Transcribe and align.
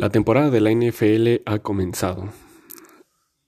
La 0.00 0.10
temporada 0.10 0.50
de 0.50 0.60
la 0.60 0.70
NFL 0.70 1.42
ha 1.44 1.58
comenzado. 1.58 2.28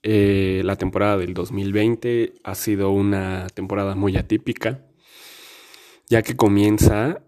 Eh, 0.03 0.61
la 0.65 0.75
temporada 0.75 1.17
del 1.17 1.33
2020 1.33 2.33
ha 2.43 2.55
sido 2.55 2.91
una 2.91 3.47
temporada 3.53 3.95
muy 3.95 4.17
atípica, 4.17 4.85
ya 6.09 6.23
que 6.23 6.35
comienza 6.35 7.23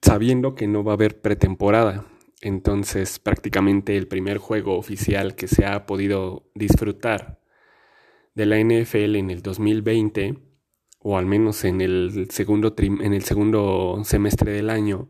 sabiendo 0.00 0.54
que 0.54 0.68
no 0.68 0.84
va 0.84 0.92
a 0.92 0.94
haber 0.94 1.20
pretemporada. 1.20 2.06
Entonces 2.40 3.18
prácticamente 3.18 3.96
el 3.96 4.06
primer 4.06 4.38
juego 4.38 4.78
oficial 4.78 5.34
que 5.34 5.48
se 5.48 5.66
ha 5.66 5.86
podido 5.86 6.48
disfrutar 6.54 7.40
de 8.36 8.46
la 8.46 8.60
NFL 8.60 9.16
en 9.16 9.30
el 9.30 9.42
2020, 9.42 10.38
o 11.00 11.18
al 11.18 11.26
menos 11.26 11.64
en 11.64 11.80
el 11.80 12.28
segundo, 12.30 12.76
en 12.78 13.12
el 13.12 13.24
segundo 13.24 14.02
semestre 14.04 14.52
del 14.52 14.70
año, 14.70 15.08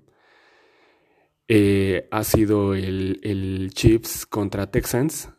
eh, 1.49 2.09
ha 2.11 2.25
sido 2.25 2.75
el, 2.75 3.71
Chiefs 3.73 4.27
contra 4.27 4.71
Texans, 4.71 5.31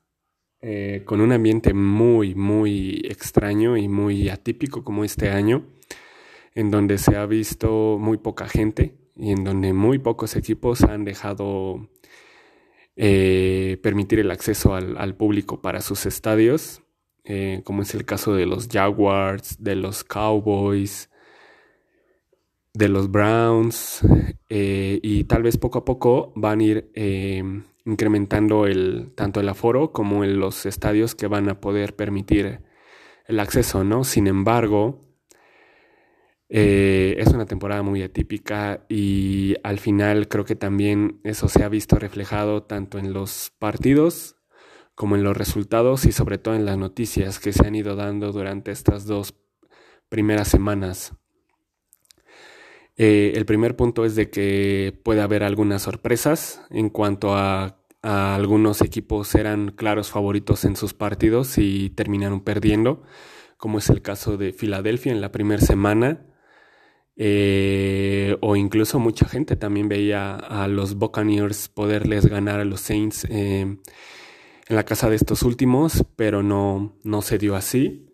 eh, 0.61 1.03
con 1.05 1.19
un 1.19 1.33
ambiente 1.33 1.73
muy, 1.73 2.33
muy 2.33 3.01
extraño 3.05 3.75
y 3.77 3.89
muy 3.89 4.29
atípico 4.29 4.83
como 4.83 5.03
este 5.03 5.29
año, 5.29 5.65
en 6.55 6.71
donde 6.71 6.97
se 6.97 7.17
ha 7.17 7.25
visto 7.25 7.97
muy 7.99 8.17
poca 8.17 8.47
gente 8.47 8.95
y 9.17 9.31
en 9.31 9.43
donde 9.43 9.73
muy 9.73 9.99
pocos 9.99 10.35
equipos 10.35 10.83
han 10.83 11.03
dejado 11.03 11.89
eh, 12.95 13.77
permitir 13.83 14.19
el 14.19 14.31
acceso 14.31 14.75
al, 14.75 15.15
público 15.15 15.61
para 15.61 15.81
sus 15.81 16.05
estadios, 16.05 16.83
como 17.65 17.81
es 17.81 17.93
el 17.93 18.05
caso 18.05 18.33
de 18.33 18.45
los 18.45 18.69
Jaguars, 18.69 19.61
de 19.61 19.75
los 19.75 20.05
Cowboys, 20.05 21.09
de 22.77 22.89
los 22.89 23.09
Browns 23.09 24.01
eh, 24.49 24.99
y 25.01 25.23
tal 25.23 25.41
vez 25.41 25.57
poco 25.57 25.79
a 25.79 25.85
poco 25.85 26.31
van 26.35 26.59
a 26.59 26.63
ir 26.63 26.91
eh, 26.93 27.43
incrementando 27.85 28.67
el, 28.67 29.13
tanto 29.15 29.39
el 29.39 29.49
aforo 29.49 29.91
como 29.91 30.23
en 30.23 30.39
los 30.39 30.65
estadios 30.67 31.15
que 31.15 31.25
van 31.25 31.49
a 31.49 31.59
poder 31.59 31.95
permitir 31.95 32.61
el 33.25 33.39
acceso, 33.39 33.83
¿no? 33.83 34.03
Sin 34.03 34.27
embargo, 34.27 35.03
eh, 36.49 37.15
es 37.17 37.29
una 37.33 37.47
temporada 37.47 37.81
muy 37.81 38.03
atípica 38.03 38.85
y 38.87 39.55
al 39.63 39.79
final 39.79 40.27
creo 40.27 40.45
que 40.45 40.55
también 40.55 41.19
eso 41.23 41.47
se 41.47 41.63
ha 41.63 41.69
visto 41.69 41.97
reflejado 41.97 42.63
tanto 42.63 42.99
en 42.99 43.11
los 43.11 43.51
partidos 43.57 44.35
como 44.93 45.15
en 45.15 45.23
los 45.23 45.35
resultados 45.35 46.05
y 46.05 46.11
sobre 46.11 46.37
todo 46.37 46.53
en 46.53 46.65
las 46.65 46.77
noticias 46.77 47.39
que 47.39 47.53
se 47.53 47.65
han 47.65 47.75
ido 47.75 47.95
dando 47.95 48.31
durante 48.31 48.71
estas 48.71 49.05
dos 49.05 49.33
primeras 50.09 50.47
semanas. 50.47 51.13
Eh, 52.97 53.33
el 53.35 53.45
primer 53.45 53.75
punto 53.75 54.05
es 54.05 54.15
de 54.15 54.29
que 54.31 54.99
puede 55.03 55.21
haber 55.21 55.43
algunas 55.43 55.83
sorpresas 55.83 56.61
en 56.71 56.89
cuanto 56.89 57.35
a, 57.35 57.79
algunos 58.01 58.81
equipos 58.81 59.35
eran 59.35 59.71
claros 59.71 60.11
favoritos 60.11 60.63
en 60.65 60.75
sus 60.77 60.93
partidos 60.93 61.57
y 61.57 61.89
terminaron 61.89 62.41
perdiendo, 62.41 63.03
como 63.57 63.79
es 63.79 63.89
el 63.89 64.01
caso 64.01 64.37
de 64.37 64.53
Filadelfia 64.53 65.11
en 65.11 65.19
la 65.19 65.31
primera 65.31 65.61
semana. 65.61 66.25
Eh, 67.17 68.37
o 68.41 68.55
incluso 68.55 68.99
mucha 68.99 69.27
gente 69.27 69.55
también 69.55 69.89
veía 69.89 70.35
a 70.35 70.67
los 70.67 70.95
Buccaneers 70.95 71.67
poderles 71.67 72.27
ganar 72.27 72.59
a 72.59 72.65
los 72.65 72.81
Saints 72.81 73.25
eh, 73.29 73.61
en 73.61 74.75
la 74.75 74.83
casa 74.85 75.09
de 75.09 75.15
estos 75.15 75.41
últimos, 75.43 76.05
pero 76.15 76.43
no, 76.43 76.97
no 77.03 77.21
se 77.21 77.37
dio 77.39 77.55
así 77.55 78.06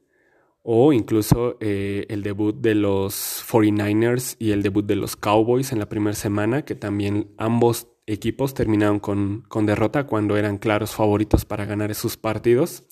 o 0.64 0.94
incluso 0.94 1.58
eh, 1.60 2.06
el 2.10 2.24
debut 2.24 2.56
de 2.56 2.74
los 2.74 3.44
49ers 3.48 4.38
y 4.40 4.52
el 4.52 4.64
debut 4.64 4.86
de 4.86 4.96
los 4.96 5.18
Cowboys 5.18 5.74
en 5.74 5.80
la 5.80 5.90
primera 5.90 6.16
semana, 6.16 6.64
que 6.64 6.74
también 6.74 7.34
ambos 7.38 7.90
equipos 8.08 8.54
terminaron 8.54 9.00
con, 9.00 9.46
derrota 9.66 10.06
cuando 10.06 10.38
eran 10.38 10.58
claros 10.58 10.92
favoritos 10.92 11.44
para 11.44 11.66
ganar 11.66 11.92
esos 11.92 12.16
partidos. 12.16 12.84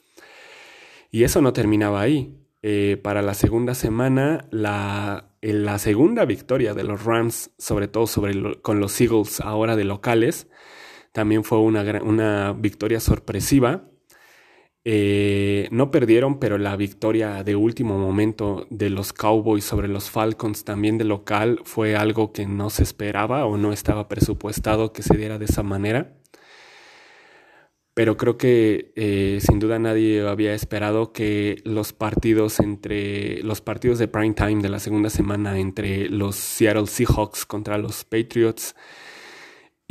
Y 1.11 1.23
eso 1.23 1.41
no 1.41 1.53
terminaba 1.53 2.01
ahí. 2.01 2.37
Eh, 2.61 2.99
para 3.01 3.21
la 3.21 3.33
segunda 3.33 3.73
semana, 3.73 4.47
la, 4.51 5.33
la, 5.41 5.79
segunda 5.79 6.25
victoria 6.25 6.73
de 6.73 6.83
los 6.83 7.03
Rams, 7.05 7.51
sobre 7.57 7.87
todo 7.87 8.05
sobre 8.05 8.61
con 8.61 8.79
los 8.79 8.99
Eagles 9.01 9.39
ahora 9.41 9.75
de 9.75 9.83
locales, 9.83 10.47
también 11.11 11.43
fue 11.43 11.57
una, 11.57 11.81
una 12.03 12.53
victoria 12.53 12.99
sorpresiva 12.99 13.90
eh, 14.83 15.67
no 15.71 15.91
perdieron, 15.91 16.39
pero 16.39 16.57
la 16.57 16.75
victoria 16.75 17.43
de 17.43 17.55
último 17.55 17.99
momento 17.99 18.65
de 18.71 18.89
los 18.89 19.13
Cowboys 19.13 19.63
sobre 19.63 19.87
los 19.87 20.09
Falcons 20.09 20.63
también 20.63 20.97
de 20.97 21.03
local 21.05 21.59
fue 21.63 21.95
algo 21.95 22.33
que 22.33 22.47
no 22.47 22.69
se 22.71 22.83
esperaba 22.83 23.45
o 23.45 23.57
no 23.57 23.73
estaba 23.73 24.07
presupuestado 24.07 24.91
que 24.91 25.03
se 25.03 25.17
diera 25.17 25.37
de 25.37 25.45
esa 25.45 25.61
manera. 25.61 26.17
Pero 27.93 28.15
creo 28.17 28.37
que 28.37 28.93
eh, 28.95 29.39
sin 29.41 29.59
duda 29.59 29.77
nadie 29.77 30.25
había 30.27 30.53
esperado 30.53 31.11
que 31.11 31.61
los 31.65 31.91
partidos 31.91 32.59
entre 32.59 33.43
los 33.43 33.61
partidos 33.61 33.99
de 33.99 34.07
prime 34.07 34.33
time 34.33 34.61
de 34.61 34.69
la 34.69 34.79
segunda 34.79 35.09
semana 35.09 35.59
entre 35.59 36.09
los 36.09 36.37
Seattle 36.37 36.87
Seahawks 36.87 37.45
contra 37.45 37.77
los 37.77 38.05
Patriots 38.05 38.75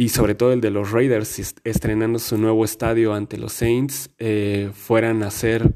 y 0.00 0.08
sobre 0.08 0.34
todo 0.34 0.54
el 0.54 0.62
de 0.62 0.70
los 0.70 0.92
Raiders 0.92 1.54
estrenando 1.62 2.18
su 2.18 2.38
nuevo 2.38 2.64
estadio 2.64 3.12
ante 3.12 3.36
los 3.36 3.52
Saints, 3.52 4.08
eh, 4.16 4.70
fueran 4.72 5.22
a 5.22 5.30
ser 5.30 5.74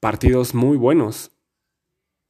partidos 0.00 0.56
muy 0.56 0.76
buenos 0.76 1.30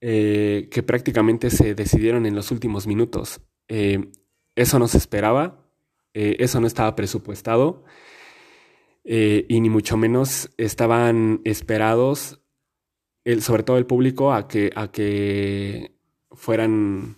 eh, 0.02 0.68
que 0.70 0.82
prácticamente 0.82 1.48
se 1.48 1.74
decidieron 1.74 2.26
en 2.26 2.34
los 2.34 2.50
últimos 2.50 2.86
minutos. 2.86 3.40
Eh, 3.68 4.10
eso 4.54 4.78
no 4.78 4.86
se 4.86 4.98
esperaba, 4.98 5.66
eso 6.12 6.60
no 6.60 6.66
estaba 6.66 6.94
presupuestado 6.94 7.84
y 9.02 9.60
ni 9.62 9.70
mucho 9.70 9.96
menos 9.96 10.50
estaban 10.58 11.40
esperados, 11.44 12.42
el, 13.24 13.40
sobre 13.40 13.62
todo 13.62 13.78
el 13.78 13.86
público, 13.86 14.34
a 14.34 14.46
que, 14.46 14.70
a 14.76 14.92
que 14.92 15.96
fueran, 16.32 17.16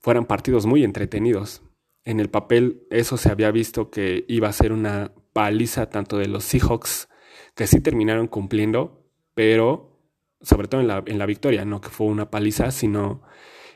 fueran 0.00 0.26
partidos 0.26 0.66
muy 0.66 0.84
entretenidos 0.84 1.62
en 2.06 2.20
el 2.20 2.30
papel 2.30 2.86
eso 2.88 3.16
se 3.18 3.30
había 3.30 3.50
visto 3.50 3.90
que 3.90 4.24
iba 4.28 4.48
a 4.48 4.52
ser 4.52 4.72
una 4.72 5.12
paliza 5.32 5.90
tanto 5.90 6.16
de 6.16 6.28
los 6.28 6.44
Seahawks, 6.44 7.08
que 7.54 7.66
sí 7.66 7.80
terminaron 7.80 8.28
cumpliendo, 8.28 9.04
pero 9.34 10.00
sobre 10.40 10.68
todo 10.68 10.80
en 10.80 10.86
la, 10.86 11.02
en 11.04 11.18
la 11.18 11.26
victoria, 11.26 11.64
no 11.64 11.80
que 11.80 11.88
fue 11.88 12.06
una 12.06 12.30
paliza, 12.30 12.70
sino 12.70 13.22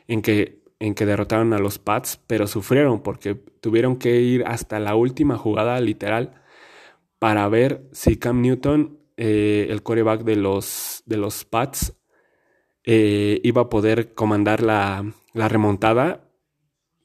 en 0.06 0.22
que, 0.22 0.62
en 0.78 0.94
que 0.94 1.06
derrotaron 1.06 1.52
a 1.52 1.58
los 1.58 1.78
Pats, 1.80 2.20
pero 2.28 2.46
sufrieron 2.46 3.02
porque 3.02 3.34
tuvieron 3.34 3.96
que 3.96 4.20
ir 4.20 4.44
hasta 4.46 4.78
la 4.78 4.94
última 4.94 5.36
jugada 5.36 5.80
literal 5.80 6.40
para 7.18 7.48
ver 7.48 7.88
si 7.92 8.16
Cam 8.16 8.42
Newton, 8.42 9.00
eh, 9.16 9.66
el 9.70 9.82
coreback 9.82 10.22
de 10.22 10.36
los, 10.36 11.02
de 11.04 11.16
los 11.16 11.44
Pats, 11.44 11.94
eh, 12.84 13.40
iba 13.42 13.62
a 13.62 13.68
poder 13.68 14.14
comandar 14.14 14.62
la, 14.62 15.12
la 15.34 15.48
remontada 15.48 16.29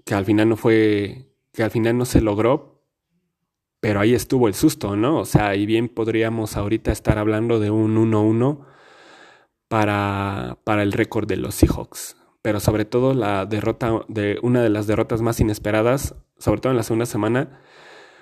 que 0.05 0.13
al 0.13 0.25
final 0.25 0.49
no 0.49 0.55
fue, 0.55 1.31
que 1.51 1.63
al 1.63 1.71
final 1.71 1.97
no 1.97 2.05
se 2.05 2.21
logró, 2.21 2.83
pero 3.79 3.99
ahí 3.99 4.13
estuvo 4.13 4.47
el 4.47 4.53
susto, 4.53 4.95
¿no? 4.95 5.19
O 5.19 5.25
sea, 5.25 5.55
y 5.55 5.65
bien 5.65 5.89
podríamos 5.89 6.57
ahorita 6.57 6.91
estar 6.91 7.17
hablando 7.17 7.59
de 7.59 7.71
un 7.71 7.95
1-1 7.95 8.65
para, 9.67 10.59
para 10.63 10.83
el 10.83 10.91
récord 10.91 11.27
de 11.27 11.37
los 11.37 11.55
Seahawks. 11.55 12.17
Pero 12.41 12.59
sobre 12.59 12.85
todo 12.85 13.13
la 13.13 13.45
derrota 13.45 14.05
de 14.07 14.39
una 14.43 14.61
de 14.61 14.69
las 14.69 14.87
derrotas 14.87 15.21
más 15.21 15.39
inesperadas, 15.39 16.15
sobre 16.37 16.61
todo 16.61 16.71
en 16.71 16.77
la 16.77 16.83
segunda 16.83 17.05
semana, 17.05 17.61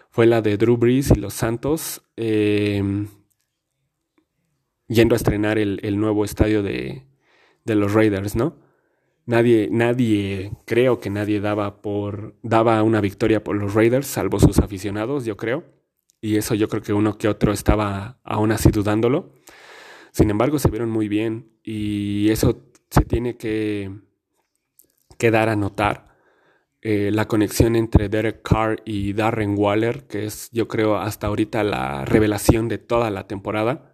fue 0.09 0.25
la 0.27 0.41
de 0.41 0.57
Drew 0.57 0.77
Brees 0.77 1.11
y 1.11 1.15
los 1.15 1.33
Santos 1.33 2.03
em, 2.15 3.07
yendo 4.87 5.15
a 5.15 5.17
estrenar 5.17 5.57
el, 5.57 5.79
el 5.83 5.99
nuevo 5.99 6.23
estadio 6.23 6.63
de, 6.63 7.05
de 7.65 7.75
los 7.75 7.93
Raiders, 7.93 8.35
¿no? 8.35 8.57
Nadie, 9.25 9.69
nadie, 9.71 10.51
creo 10.65 10.99
que 10.99 11.09
nadie 11.09 11.39
daba 11.39 11.81
por, 11.81 12.35
daba 12.41 12.83
una 12.83 12.99
victoria 12.99 13.43
por 13.43 13.55
los 13.55 13.73
Raiders, 13.73 14.05
salvo 14.05 14.39
sus 14.39 14.59
aficionados, 14.59 15.23
yo 15.23 15.37
creo. 15.37 15.63
Y 16.19 16.37
eso 16.37 16.55
yo 16.55 16.67
creo 16.67 16.81
que 16.81 16.93
uno 16.93 17.17
que 17.17 17.27
otro 17.29 17.53
estaba 17.53 18.19
aún 18.23 18.51
así 18.51 18.69
dudándolo. 18.69 19.33
Sin 20.11 20.29
embargo, 20.29 20.59
se 20.59 20.69
vieron 20.69 20.89
muy 20.89 21.07
bien 21.07 21.51
y 21.63 22.29
eso 22.29 22.63
se 22.89 23.05
tiene 23.05 23.37
que, 23.37 23.91
dar 25.19 25.49
a 25.49 25.55
notar. 25.55 26.13
Eh, 26.81 27.09
la 27.11 27.27
conexión 27.27 27.77
entre 27.77 28.09
Derek 28.09 28.41
Carr 28.41 28.81
y 28.85 29.13
Darren 29.13 29.55
Waller, 29.57 30.05
que 30.07 30.25
es 30.25 30.49
yo 30.51 30.67
creo 30.67 30.97
hasta 30.97 31.27
ahorita 31.27 31.63
la 31.63 32.03
revelación 32.05 32.67
de 32.67 32.77
toda 32.77 33.09
la 33.09 33.25
temporada. 33.25 33.93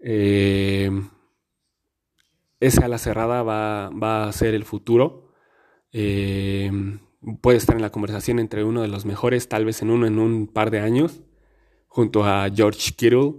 Eh, 0.00 0.90
esa 2.62 2.84
ala 2.84 2.98
cerrada 2.98 3.42
va, 3.42 4.24
a 4.28 4.32
ser 4.32 4.54
el 4.54 4.64
futuro. 4.64 5.28
Eh, 5.92 6.70
puede 7.40 7.58
estar 7.58 7.76
en 7.76 7.82
la 7.82 7.90
conversación 7.90 8.38
entre 8.38 8.64
uno 8.64 8.82
de 8.82 8.88
los 8.88 9.04
mejores, 9.04 9.48
tal 9.48 9.64
vez 9.64 9.82
en 9.82 9.90
uno 9.90 10.06
en 10.06 10.18
un 10.18 10.46
par 10.46 10.70
de 10.70 10.80
años, 10.80 11.22
junto 11.88 12.24
a 12.24 12.48
George 12.54 12.92
Kittle 12.96 13.34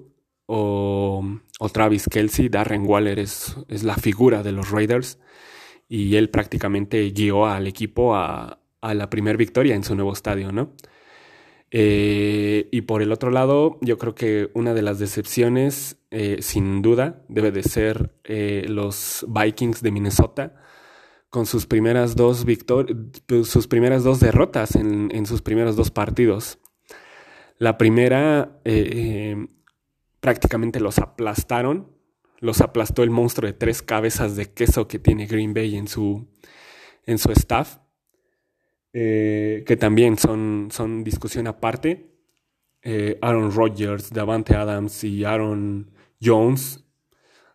o, 0.45 1.23
Travis 1.71 2.07
Kelsey. 2.09 2.49
Darren 2.49 2.85
Waller 2.85 3.17
es, 3.17 3.55
es, 3.69 3.83
la 3.83 3.95
figura 3.95 4.43
de 4.43 4.51
los 4.51 4.69
Raiders 4.71 5.19
y 5.87 6.17
él 6.17 6.29
prácticamente 6.29 7.09
guió 7.11 7.45
al 7.45 7.67
equipo 7.67 8.15
a, 8.15 8.59
la 8.81 9.09
primera 9.09 9.37
victoria 9.37 9.75
en 9.75 9.85
su 9.85 9.95
nuevo 9.95 10.11
estadio, 10.11 10.51
¿no? 10.51 10.73
Eh, 11.75 12.69
y 12.71 12.81
por 12.81 13.01
el 13.01 13.11
otro 13.11 13.31
lado, 13.31 13.79
yo 13.81 13.97
creo 13.97 14.13
que 14.13 14.51
una 14.53 14.75
de 14.75 14.83
las 14.83 14.99
decepciones, 14.99 15.97
eh, 16.11 16.37
sin 16.41 16.83
duda, 16.83 17.23
debe 17.29 17.51
de 17.51 17.63
ser 17.63 18.13
eh, 18.25 18.67
los 18.69 19.25
Vikings 19.27 19.81
de 19.81 19.91
Minnesota, 19.91 20.55
con 21.31 21.47
sus 21.47 21.65
primeras 21.65 22.15
dos 22.15 22.45
sus 23.43 23.67
primeras 23.67 24.03
dos 24.03 24.19
derrotas 24.19 24.75
en, 24.75 25.09
en, 25.15 25.25
sus 25.25 25.41
primeros 25.41 25.75
dos 25.75 25.89
partidos. 25.89 26.59
La 27.57 27.79
primera 27.79 28.61
prácticamente 30.19 30.79
los 30.79 30.99
aplastaron, 30.99 31.91
los 32.39 32.61
aplastó 32.61 33.01
el 33.01 33.09
monstruo 33.09 33.47
de 33.47 33.53
tres 33.53 33.81
cabezas 33.81 34.35
de 34.35 34.53
queso 34.53 34.87
que 34.87 34.99
tiene 34.99 35.25
Green 35.25 35.55
Bay 35.55 35.75
en 35.75 35.87
su, 35.87 36.27
en 37.07 37.17
su 37.17 37.31
staff. 37.31 37.77
Eh, 38.93 39.63
que 39.65 39.75
también 39.75 40.17
son, 40.17 40.69
son 40.71 41.03
discusión 41.03 41.47
aparte. 41.47 42.11
Eh, 42.83 43.17
Aaron 43.21 43.51
Rodgers, 43.51 44.11
Davante 44.11 44.55
Adams 44.55 45.03
y 45.03 45.23
Aaron 45.23 45.91
Jones 46.21 46.85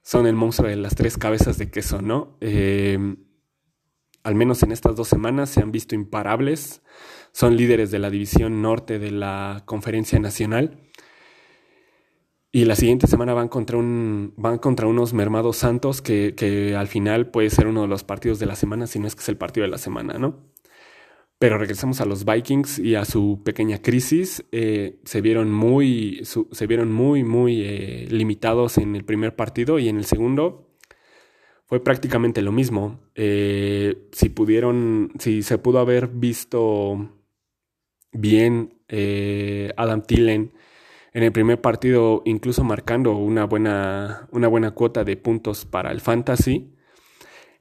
son 0.02 0.26
el 0.26 0.34
monstruo 0.34 0.68
de 0.68 0.76
las 0.76 0.94
tres 0.94 1.16
cabezas 1.16 1.58
de 1.58 1.70
queso, 1.70 2.02
¿no? 2.02 2.38
Eh, 2.40 2.98
al 4.24 4.34
menos 4.34 4.62
en 4.62 4.72
estas 4.72 4.96
dos 4.96 5.08
semanas 5.08 5.50
se 5.50 5.60
han 5.60 5.70
visto 5.70 5.94
imparables. 5.94 6.82
Son 7.32 7.56
líderes 7.56 7.90
de 7.90 7.98
la 7.98 8.10
división 8.10 8.62
norte 8.62 8.98
de 8.98 9.10
la 9.10 9.62
conferencia 9.64 10.18
nacional. 10.18 10.80
Y 12.50 12.64
la 12.64 12.74
siguiente 12.74 13.06
semana 13.06 13.34
van 13.34 13.48
contra, 13.48 13.76
un, 13.76 14.32
van 14.36 14.58
contra 14.58 14.86
unos 14.86 15.12
mermados 15.12 15.58
santos 15.58 16.00
que, 16.00 16.34
que, 16.34 16.74
al 16.74 16.88
final 16.88 17.30
puede 17.30 17.50
ser 17.50 17.66
uno 17.66 17.82
de 17.82 17.88
los 17.88 18.04
partidos 18.04 18.38
de 18.38 18.46
la 18.46 18.56
semana, 18.56 18.86
si 18.86 18.98
no 18.98 19.06
es 19.06 19.14
que 19.14 19.20
es 19.20 19.28
el 19.28 19.36
partido 19.36 19.64
de 19.64 19.70
la 19.70 19.78
semana, 19.78 20.18
¿no? 20.18 20.47
Pero 21.38 21.56
regresamos 21.56 22.00
a 22.00 22.04
los 22.04 22.24
Vikings 22.24 22.80
y 22.80 22.96
a 22.96 23.04
su 23.04 23.42
pequeña 23.44 23.80
crisis. 23.80 24.44
Eh, 24.50 24.98
se 25.04 25.20
vieron 25.20 25.52
muy, 25.52 26.22
se 26.24 26.66
vieron 26.66 26.90
muy, 26.92 27.22
muy 27.22 27.62
eh, 27.62 28.08
limitados 28.10 28.76
en 28.78 28.96
el 28.96 29.04
primer 29.04 29.36
partido 29.36 29.78
y 29.78 29.88
en 29.88 29.98
el 29.98 30.04
segundo 30.04 30.74
fue 31.64 31.82
prácticamente 31.84 32.42
lo 32.42 32.50
mismo. 32.50 33.00
Eh, 33.14 34.08
si 34.10 34.30
pudieron, 34.30 35.12
si 35.20 35.42
se 35.42 35.58
pudo 35.58 35.78
haber 35.78 36.08
visto 36.08 37.14
bien 38.10 38.74
Adam 39.76 40.02
Tillen 40.02 40.52
en 41.12 41.22
el 41.22 41.30
primer 41.30 41.60
partido, 41.60 42.22
incluso 42.24 42.64
marcando 42.64 43.16
una 43.16 43.44
buena, 43.44 44.28
una 44.32 44.48
buena 44.48 44.72
cuota 44.72 45.04
de 45.04 45.16
puntos 45.16 45.66
para 45.66 45.92
el 45.92 46.00
fantasy 46.00 46.72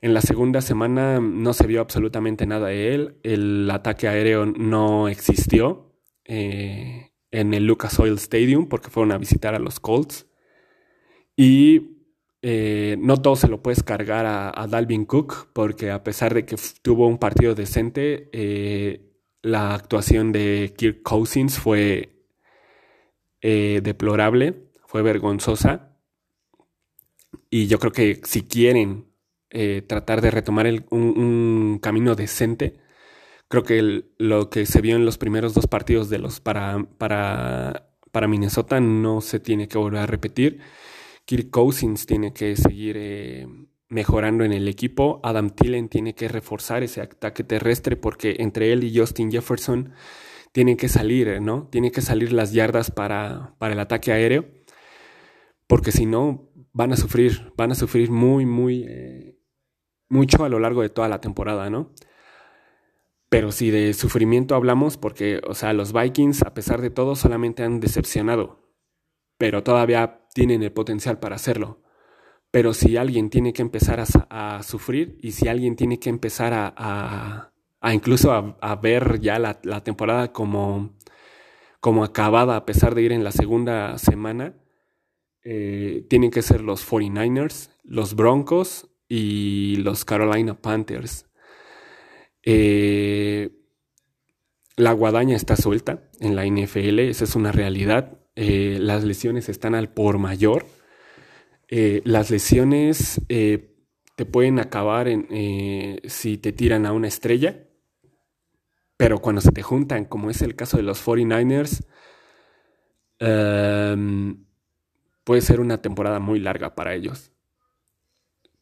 en 0.01 0.13
la 0.13 0.21
segunda 0.21 0.61
semana 0.61 1.19
no 1.19 1.53
se 1.53 1.65
vio 1.65 1.81
absolutamente 1.81 2.45
nada 2.45 2.67
de 2.67 2.93
él. 2.93 3.17
El 3.23 3.69
ataque 3.71 4.07
aéreo 4.07 4.45
no 4.45 5.07
existió 5.07 5.95
eh, 6.25 7.11
en 7.31 7.53
el 7.53 7.65
Lucas 7.65 7.99
Oil 7.99 8.15
Stadium 8.15 8.67
porque 8.67 8.89
fueron 8.89 9.11
a 9.11 9.17
visitar 9.17 9.55
a 9.55 9.59
los 9.59 9.79
Colts. 9.79 10.27
Y 11.35 11.97
eh, 12.43 12.95
no 12.99 13.17
todo 13.21 13.35
se 13.35 13.47
lo 13.47 13.63
puedes 13.63 13.81
cargar 13.83 14.25
a, 14.27 14.67
Dalvin 14.67 15.05
Cook 15.05 15.49
porque 15.53 15.89
a 15.89 16.03
pesar 16.03 16.33
de 16.33 16.45
que 16.45 16.57
tuvo 16.83 17.07
un 17.07 17.17
partido 17.17 17.55
decente, 17.55 18.29
eh, 18.33 19.01
la 19.41 19.73
actuación 19.73 20.31
de 20.31 20.73
Kirk 20.77 21.01
Cousins 21.01 21.57
fue 21.57 22.13
deplorable, 23.41 24.69
fue 24.85 25.01
vergonzosa. 25.01 25.97
Y 27.49 27.67
yo 27.67 27.79
creo 27.79 27.93
que 27.93 28.19
si 28.25 28.43
quieren 28.43 29.06
eh, 29.49 29.81
tratar 29.87 30.21
de 30.21 30.31
retomar 30.31 30.67
un, 30.89 31.79
camino 31.81 32.15
decente. 32.15 32.77
Creo 33.47 33.63
que 33.63 34.05
lo 34.17 34.49
que 34.49 34.65
se 34.65 34.81
vio 34.81 34.95
en 34.95 35.05
los 35.05 35.17
primeros 35.17 35.53
dos 35.53 35.67
partidos 35.67 36.09
de 36.09 36.19
los 36.19 36.41
para, 36.41 36.83
para, 36.97 37.89
para 38.11 38.27
Minnesota 38.27 38.79
no 38.81 39.21
se 39.21 39.39
tiene 39.39 39.67
que 39.67 39.77
volver 39.77 40.01
a 40.01 40.05
repetir. 40.05 40.59
Kirk 41.25 41.49
Cousins 41.49 42.05
tiene 42.05 42.33
que 42.33 42.55
seguir 42.55 42.95
eh, 42.97 43.47
mejorando 43.89 44.43
en 44.43 44.53
el 44.53 44.67
equipo. 44.67 45.19
Adam 45.23 45.49
Tillen 45.51 45.89
tiene 45.89 46.13
que 46.15 46.27
reforzar 46.27 46.83
ese 46.83 47.01
ataque 47.01 47.43
terrestre 47.43 47.95
porque 47.95 48.37
entre 48.39 48.73
él 48.73 48.83
y 48.83 48.97
Justin 48.97 49.31
Jefferson 49.31 49.93
tienen 50.51 50.77
que 50.77 50.89
salir, 50.89 51.41
¿no? 51.41 51.67
Tienen 51.69 51.91
que 51.91 52.01
salir 52.01 52.33
las 52.33 52.51
yardas 52.53 52.91
para, 52.91 53.55
para 53.59 53.73
el 53.73 53.79
ataque 53.79 54.11
aéreo. 54.11 54.45
Porque 55.67 55.91
si 55.91 56.05
no, 56.05 56.49
van 56.73 56.93
a 56.93 56.97
sufrir, 56.97 57.53
van 57.57 57.71
a 57.71 57.75
sufrir 57.75 58.09
muy, 58.11 58.45
muy, 58.45 58.85
eh, 58.87 59.36
mucho 60.09 60.43
a 60.43 60.49
lo 60.49 60.59
largo 60.59 60.81
de 60.81 60.89
toda 60.89 61.09
la 61.09 61.21
temporada, 61.21 61.69
¿no? 61.69 61.91
Pero 63.29 63.51
si 63.51 63.71
de 63.71 63.93
sufrimiento 63.93 64.55
hablamos, 64.55 64.97
porque, 64.97 65.41
o 65.45 65.53
sea, 65.53 65.73
los 65.73 65.91
Vikings, 65.91 66.43
a 66.43 66.53
pesar 66.53 66.81
de 66.81 66.89
todo, 66.89 67.15
solamente 67.15 67.63
han 67.63 67.79
decepcionado, 67.81 68.71
pero 69.37 69.63
todavía 69.63 70.21
tienen 70.33 70.63
el 70.63 70.71
potencial 70.71 71.19
para 71.19 71.35
hacerlo. 71.35 71.81
Pero 72.51 72.73
si 72.73 72.95
alguien 72.95 73.29
tiene 73.29 73.51
que 73.51 73.61
empezar 73.61 73.99
a, 73.99 74.63
sufrir 74.63 75.17
y 75.21 75.31
si 75.33 75.49
alguien 75.49 75.75
tiene 75.75 75.99
que 75.99 76.09
empezar 76.09 76.53
a, 76.55 77.51
incluso 77.93 78.31
a, 78.31 78.75
ver 78.77 79.19
ya 79.19 79.37
la, 79.39 79.59
la, 79.63 79.83
temporada 79.83 80.31
como, 80.31 80.95
como 81.81 82.05
acabada, 82.05 82.55
a 82.55 82.65
pesar 82.65 82.95
de 82.95 83.01
ir 83.01 83.11
en 83.11 83.25
la 83.25 83.31
segunda 83.31 83.97
semana, 83.97 84.55
eh, 85.43 86.05
tienen 86.09 86.31
que 86.31 86.41
ser 86.41 86.61
los 86.61 86.89
49ers, 86.89 87.69
los 87.83 88.15
Broncos 88.15 88.86
y 89.07 89.77
los 89.77 90.05
Carolina 90.05 90.59
Panthers. 90.59 91.25
Eh, 92.43 93.49
la 94.75 94.91
guadaña 94.91 95.35
está 95.35 95.55
suelta 95.55 96.09
en 96.19 96.35
la 96.35 96.45
NFL, 96.45 96.99
esa 96.99 97.23
es 97.23 97.35
una 97.35 97.51
realidad. 97.51 98.19
Eh, 98.35 98.77
las 98.79 99.03
lesiones 99.03 99.49
están 99.49 99.75
al 99.75 99.89
por 99.89 100.19
mayor. 100.19 100.65
Eh, 101.69 102.01
las 102.05 102.29
lesiones 102.29 103.19
te 103.27 104.25
pueden 104.25 104.59
acabar 104.59 105.07
si 106.05 106.37
te 106.37 106.51
tiran 106.51 106.85
a 106.85 106.93
una 106.93 107.07
estrella, 107.07 107.67
pero 108.97 109.19
cuando 109.19 109.41
se 109.41 109.51
te 109.51 109.61
juntan, 109.61 110.05
como 110.05 110.29
es 110.29 110.41
el 110.41 110.55
caso 110.55 110.77
de 110.77 110.83
los 110.83 111.01
49ers, 111.01 111.85
em, 113.19 114.45
puede 115.23 115.41
ser 115.41 115.59
una 115.59 115.81
temporada 115.81 116.19
muy 116.19 116.39
larga 116.39 116.75
para 116.75 116.95
ellos 116.95 117.31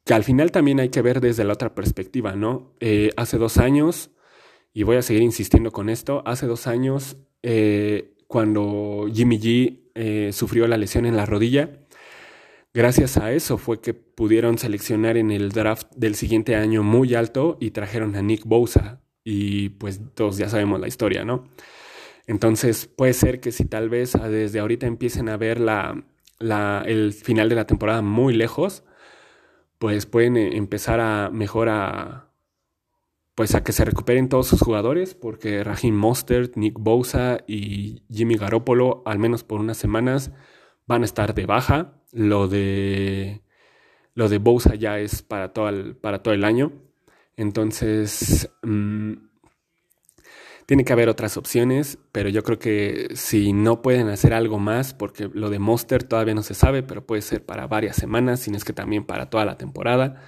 que 0.05 0.13
al 0.13 0.23
final 0.23 0.51
también 0.51 0.79
hay 0.79 0.89
que 0.89 1.01
ver 1.01 1.19
desde 1.19 1.43
la 1.43 1.53
otra 1.53 1.73
perspectiva, 1.73 2.35
¿no? 2.35 2.73
Eh, 2.79 3.09
hace 3.17 3.37
dos 3.37 3.57
años, 3.57 4.11
y 4.71 4.83
voy 4.83 4.97
a 4.97 5.01
seguir 5.01 5.23
insistiendo 5.23 5.71
con 5.71 5.89
esto, 5.89 6.21
hace 6.25 6.45
dos 6.45 6.67
años, 6.67 7.17
eh, 7.41 8.13
cuando 8.27 9.07
Jimmy 9.11 9.39
G 9.39 9.79
eh, 9.95 10.29
sufrió 10.31 10.67
la 10.67 10.77
lesión 10.77 11.05
en 11.05 11.17
la 11.17 11.25
rodilla, 11.25 11.79
gracias 12.73 13.17
a 13.17 13.31
eso 13.31 13.57
fue 13.57 13.81
que 13.81 13.95
pudieron 13.95 14.59
seleccionar 14.59 15.17
en 15.17 15.31
el 15.31 15.51
draft 15.51 15.87
del 15.95 16.15
siguiente 16.15 16.55
año 16.55 16.83
muy 16.83 17.15
alto 17.15 17.57
y 17.59 17.71
trajeron 17.71 18.15
a 18.15 18.21
Nick 18.21 18.45
Bosa, 18.45 19.01
y 19.23 19.69
pues 19.69 19.99
todos 20.13 20.37
ya 20.37 20.49
sabemos 20.49 20.79
la 20.79 20.87
historia, 20.87 21.25
¿no? 21.25 21.47
Entonces 22.27 22.85
puede 22.85 23.13
ser 23.13 23.39
que 23.39 23.51
si 23.51 23.65
tal 23.65 23.89
vez 23.89 24.13
desde 24.13 24.59
ahorita 24.59 24.85
empiecen 24.85 25.29
a 25.29 25.37
ver 25.37 25.59
la, 25.59 26.03
el 26.85 27.13
final 27.13 27.49
de 27.49 27.55
la 27.55 27.65
temporada 27.65 28.03
muy 28.03 28.35
lejos, 28.35 28.83
pues 29.79 30.05
pueden 30.05 30.37
eh, 30.37 30.57
empezar 30.57 30.99
a 30.99 31.29
mejorar 31.31 32.25
pues 33.35 33.53
a 33.53 33.63
que 33.63 33.73
se 33.73 33.83
recuperen 33.83 34.29
todos 34.29 34.47
sus 34.47 34.61
jugadores, 34.61 35.13
porque 35.13 35.63
Raheem 35.63 35.93
Mostert, 35.93 36.55
Nick 36.55 36.75
Bosa 36.79 37.39
y 37.47 38.03
Jimmy 38.09 38.37
Garoppolo, 38.37 39.03
al 39.05 39.19
menos 39.19 39.43
por 39.43 39.59
unas 39.59 39.77
semanas, 39.77 40.31
van 40.87 41.01
a 41.01 41.05
estar 41.05 41.33
de 41.33 41.45
baja. 41.45 42.01
Lo 42.13 42.47
de, 42.47 43.41
lo 44.13 44.29
de 44.29 44.37
Bosa 44.37 44.75
ya 44.75 44.99
es 44.99 45.21
para 45.21 45.51
todo 45.51 45.67
el, 45.67 45.97
para 45.97 46.23
todo 46.23 46.33
el 46.33 46.45
año. 46.45 46.71
Entonces, 47.35 48.49
mm, 48.63 49.13
tiene 50.65 50.83
que 50.83 50.93
haber 50.93 51.09
otras 51.09 51.37
opciones, 51.37 51.99
pero 52.11 52.29
yo 52.29 52.43
creo 52.43 52.57
que 52.57 53.09
si 53.13 53.53
no 53.53 53.81
pueden 53.81 54.09
hacer 54.09 54.33
algo 54.33 54.57
más, 54.57 54.93
porque 54.93 55.29
lo 55.33 55.49
de 55.49 55.59
Monster 55.59 56.03
todavía 56.03 56.33
no 56.33 56.43
se 56.43 56.55
sabe, 56.55 56.81
pero 56.81 57.05
puede 57.05 57.21
ser 57.21 57.45
para 57.45 57.67
varias 57.67 57.95
semanas, 57.95 58.39
si 58.39 58.51
no 58.51 58.57
es 58.57 58.63
que 58.63 58.73
también 58.73 59.05
para 59.05 59.29
toda 59.29 59.45
la 59.45 59.57
temporada. 59.57 60.21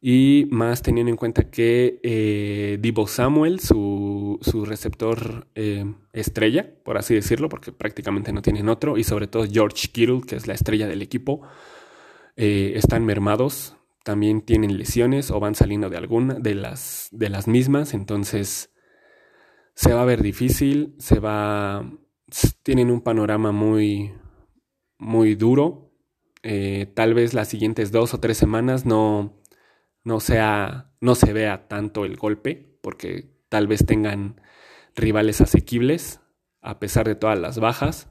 Y 0.00 0.48
más 0.50 0.82
teniendo 0.82 1.10
en 1.10 1.16
cuenta 1.16 1.48
que 1.48 2.00
eh, 2.02 2.76
Divo 2.80 3.06
Samuel, 3.06 3.60
su, 3.60 4.40
receptor 4.66 5.46
eh, 5.54 5.84
estrella, 6.12 6.68
por 6.82 6.98
así 6.98 7.14
decirlo, 7.14 7.48
porque 7.48 7.70
prácticamente 7.70 8.32
no 8.32 8.42
tienen 8.42 8.68
otro, 8.68 8.98
y 8.98 9.04
sobre 9.04 9.28
todo 9.28 9.46
George 9.48 9.88
Kittle, 9.92 10.22
que 10.26 10.34
es 10.34 10.48
la 10.48 10.54
estrella 10.54 10.88
del 10.88 11.02
equipo, 11.02 11.42
eh, 12.36 12.72
están 12.74 13.04
mermados, 13.04 13.76
también 14.02 14.40
tienen 14.40 14.76
lesiones 14.76 15.30
o 15.30 15.38
van 15.38 15.54
saliendo 15.54 15.88
de 15.88 15.98
alguna 15.98 16.34
de 16.34 16.56
las, 16.56 17.08
de 17.12 17.28
las 17.28 17.46
mismas, 17.46 17.94
entonces 17.94 18.71
se 19.74 19.92
va 19.92 20.02
a 20.02 20.06
ver 20.06 20.22
difícil, 20.22 20.94
se 20.98 21.18
va, 21.18 21.90
tienen 22.62 22.90
un 22.90 23.00
panorama 23.00 23.52
muy, 23.52 24.12
muy 24.98 25.34
duro. 25.34 25.90
Eh, 26.42 26.90
tal 26.94 27.14
vez 27.14 27.34
las 27.34 27.48
siguientes 27.48 27.92
dos 27.92 28.14
o 28.14 28.20
tres 28.20 28.36
semanas 28.36 28.84
no, 28.84 29.40
no, 30.04 30.20
sea, 30.20 30.92
no 31.00 31.14
se 31.14 31.32
vea 31.32 31.68
tanto 31.68 32.04
el 32.04 32.16
golpe, 32.16 32.78
porque 32.82 33.30
tal 33.48 33.66
vez 33.66 33.86
tengan 33.86 34.40
rivales 34.94 35.40
asequibles 35.40 36.20
a 36.60 36.78
pesar 36.78 37.06
de 37.06 37.14
todas 37.14 37.38
las 37.38 37.58
bajas. 37.58 38.10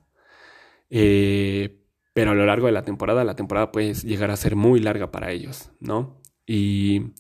Eh, 0.90 1.82
pero 2.14 2.32
a 2.32 2.36
lo 2.36 2.46
largo 2.46 2.68
de 2.68 2.74
la 2.74 2.84
temporada, 2.84 3.24
la 3.24 3.36
temporada 3.36 3.72
puede 3.72 3.94
llegar 3.94 4.32
a 4.32 4.36
ser 4.36 4.56
muy 4.56 4.80
larga 4.80 5.12
para 5.12 5.32
ellos, 5.32 5.72
¿no? 5.80 6.22
Y 6.46 7.14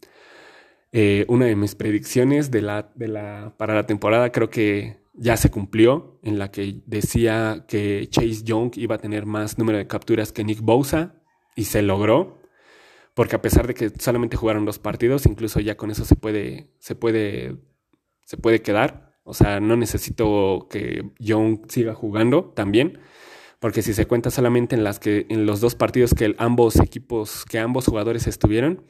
eh, 0.91 1.25
una 1.27 1.45
de 1.45 1.55
mis 1.55 1.75
predicciones 1.75 2.50
para 2.50 3.75
la 3.75 3.86
temporada 3.86 4.31
creo 4.31 4.50
que 4.50 5.01
ya 5.13 5.38
se 5.38 5.51
cumplió, 5.51 6.19
en 6.24 6.39
la 6.39 6.51
que 6.51 6.81
decía 6.86 7.65
que 7.67 8.07
Chase 8.10 8.43
Young 8.43 8.71
iba 8.77 8.95
a 8.95 9.00
tener 9.00 9.25
más 9.25 9.57
número 9.57 9.77
de 9.77 9.88
capturas 9.88 10.31
que 10.31 10.43
Nick 10.43 10.62
Bosa, 10.62 11.21
y 11.55 11.65
se 11.65 11.81
logró, 11.81 12.41
porque 13.13 13.36
a 13.36 13.41
pesar 13.41 13.67
de 13.67 13.74
que 13.74 13.89
solamente 13.89 14.38
jugaron 14.38 14.65
dos 14.65 14.79
partidos, 14.79 15.25
incluso 15.25 15.60
ya 15.60 15.75
con 15.75 15.91
eso 15.91 16.05
se 16.05 16.15
puede, 16.15 16.71
se 16.79 16.95
puede, 16.95 17.57
se 18.25 18.38
puede 18.38 18.62
quedar. 18.62 19.15
O 19.24 19.33
sea, 19.33 19.60
no 19.60 19.75
necesito 19.75 20.67
que 20.69 21.12
Young 21.19 21.69
siga 21.69 21.93
jugando 21.93 22.45
también, 22.55 23.00
porque 23.60 23.81
si 23.81 23.93
se 23.93 24.07
cuenta 24.07 24.31
solamente 24.31 24.75
en 24.75 24.83
las 24.83 25.00
que 25.00 25.27
en 25.29 25.45
los 25.45 25.62
dos 25.62 25.75
partidos 25.75 26.13
que 26.15 26.33
ambos 26.38 26.77
equipos, 26.77 27.45
que 27.45 27.60
ambos 27.60 27.86
jugadores 27.86 28.27
estuvieron, 28.27 28.86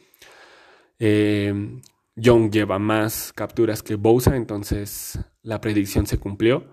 eh, 1.04 1.82
Young 2.16 2.52
lleva 2.52 2.78
más 2.78 3.34
capturas 3.34 3.82
que 3.82 3.96
Bosa, 3.96 4.36
entonces 4.36 5.20
la 5.42 5.60
predicción 5.60 6.06
se 6.06 6.20
cumplió. 6.20 6.68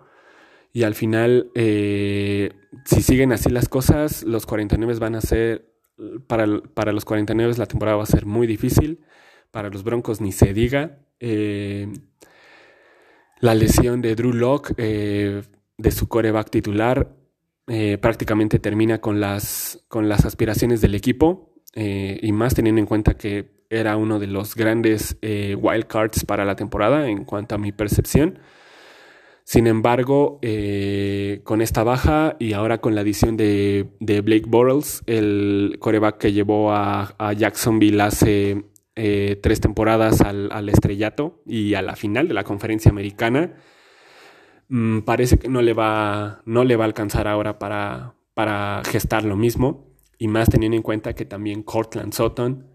Y 0.73 0.83
al 0.83 0.95
final, 0.95 1.51
eh, 1.55 2.53
si 2.85 3.03
siguen 3.03 3.33
así 3.33 3.49
las 3.49 3.69
cosas, 3.69 4.23
los 4.25 4.45
49 4.45 4.99
van 4.99 5.15
a 5.15 5.23
ser, 5.23 5.73
para, 6.27 6.47
los 6.47 7.05
49 7.05 7.55
la 7.57 7.67
temporada 7.67 7.97
va 7.97 8.03
a 8.03 8.07
ser 8.07 8.27
muy 8.27 8.47
difícil, 8.47 9.01
para 9.51 9.71
los 9.71 9.83
Broncos 9.83 10.21
ni 10.21 10.33
se 10.33 10.53
diga. 10.53 10.99
Eh, 11.21 11.89
la 13.41 13.55
lesión 13.55 14.03
de 14.03 14.15
Drew 14.15 14.35
Locke, 14.35 14.75
eh, 14.77 15.43
de 15.79 15.91
su 15.91 16.09
coreback 16.09 16.51
titular, 16.51 17.15
prácticamente 18.01 18.59
termina 18.59 18.99
con 18.99 19.21
las, 19.21 19.85
con 19.89 20.09
las 20.09 20.25
aspiraciones 20.25 20.81
del 20.81 20.95
equipo, 20.95 21.55
y 21.75 22.33
más 22.33 22.55
teniendo 22.55 22.81
en 22.81 22.87
cuenta 22.87 23.15
que 23.15 23.58
era 23.71 23.97
uno 23.97 24.19
de 24.19 24.27
los 24.27 24.55
grandes 24.55 25.19
eh, 25.23 25.55
wildcards 25.55 26.25
para 26.25 26.45
la 26.45 26.57
temporada 26.57 27.09
en 27.09 27.25
cuanto 27.25 27.55
a 27.55 27.59
mi 27.59 27.73
percepción. 27.73 28.39
Sin 29.45 29.67
embargo, 29.67 30.39
eh, 30.43 31.41
con 31.45 31.63
esta 31.63 31.83
baja 31.83 32.37
y 32.39 32.53
ahora 32.53 32.83
con 32.83 32.95
la 32.95 33.01
adición 33.01 33.37
de, 33.37 33.89
Blake 33.99 34.45
Bortles, 34.47 35.03
el 35.07 35.77
coreback 35.79 36.19
que 36.19 36.33
llevó 36.33 36.73
a, 36.73 37.15
Jacksonville 37.35 38.03
hace 38.03 38.65
eh, 38.95 39.39
tres 39.43 39.61
temporadas 39.61 40.21
al, 40.21 40.69
estrellato 40.69 41.41
y 41.47 41.75
a 41.75 41.83
la 41.83 41.97
final 41.97 42.29
de 42.29 42.35
la 42.35 42.45
conferencia 42.45 42.91
americana, 42.91 43.55
mm, 44.69 45.01
parece 45.01 45.39
que 45.39 45.49
no 45.49 45.63
le, 45.63 45.73
va, 45.73 46.43
no 46.45 46.65
le 46.65 46.77
va 46.77 46.85
a 46.85 46.89
alcanzar 46.89 47.27
ahora 47.27 47.59
para, 47.59 48.15
para 48.35 48.83
gestar 48.85 49.25
lo 49.25 49.37
mismo. 49.37 49.87
Y 50.19 50.29
más 50.29 50.51
teniendo 50.51 50.77
en 50.77 50.83
cuenta 50.83 51.15
que 51.15 51.25
también 51.25 51.63
Cortland 51.63 52.13
Sutton 52.13 52.67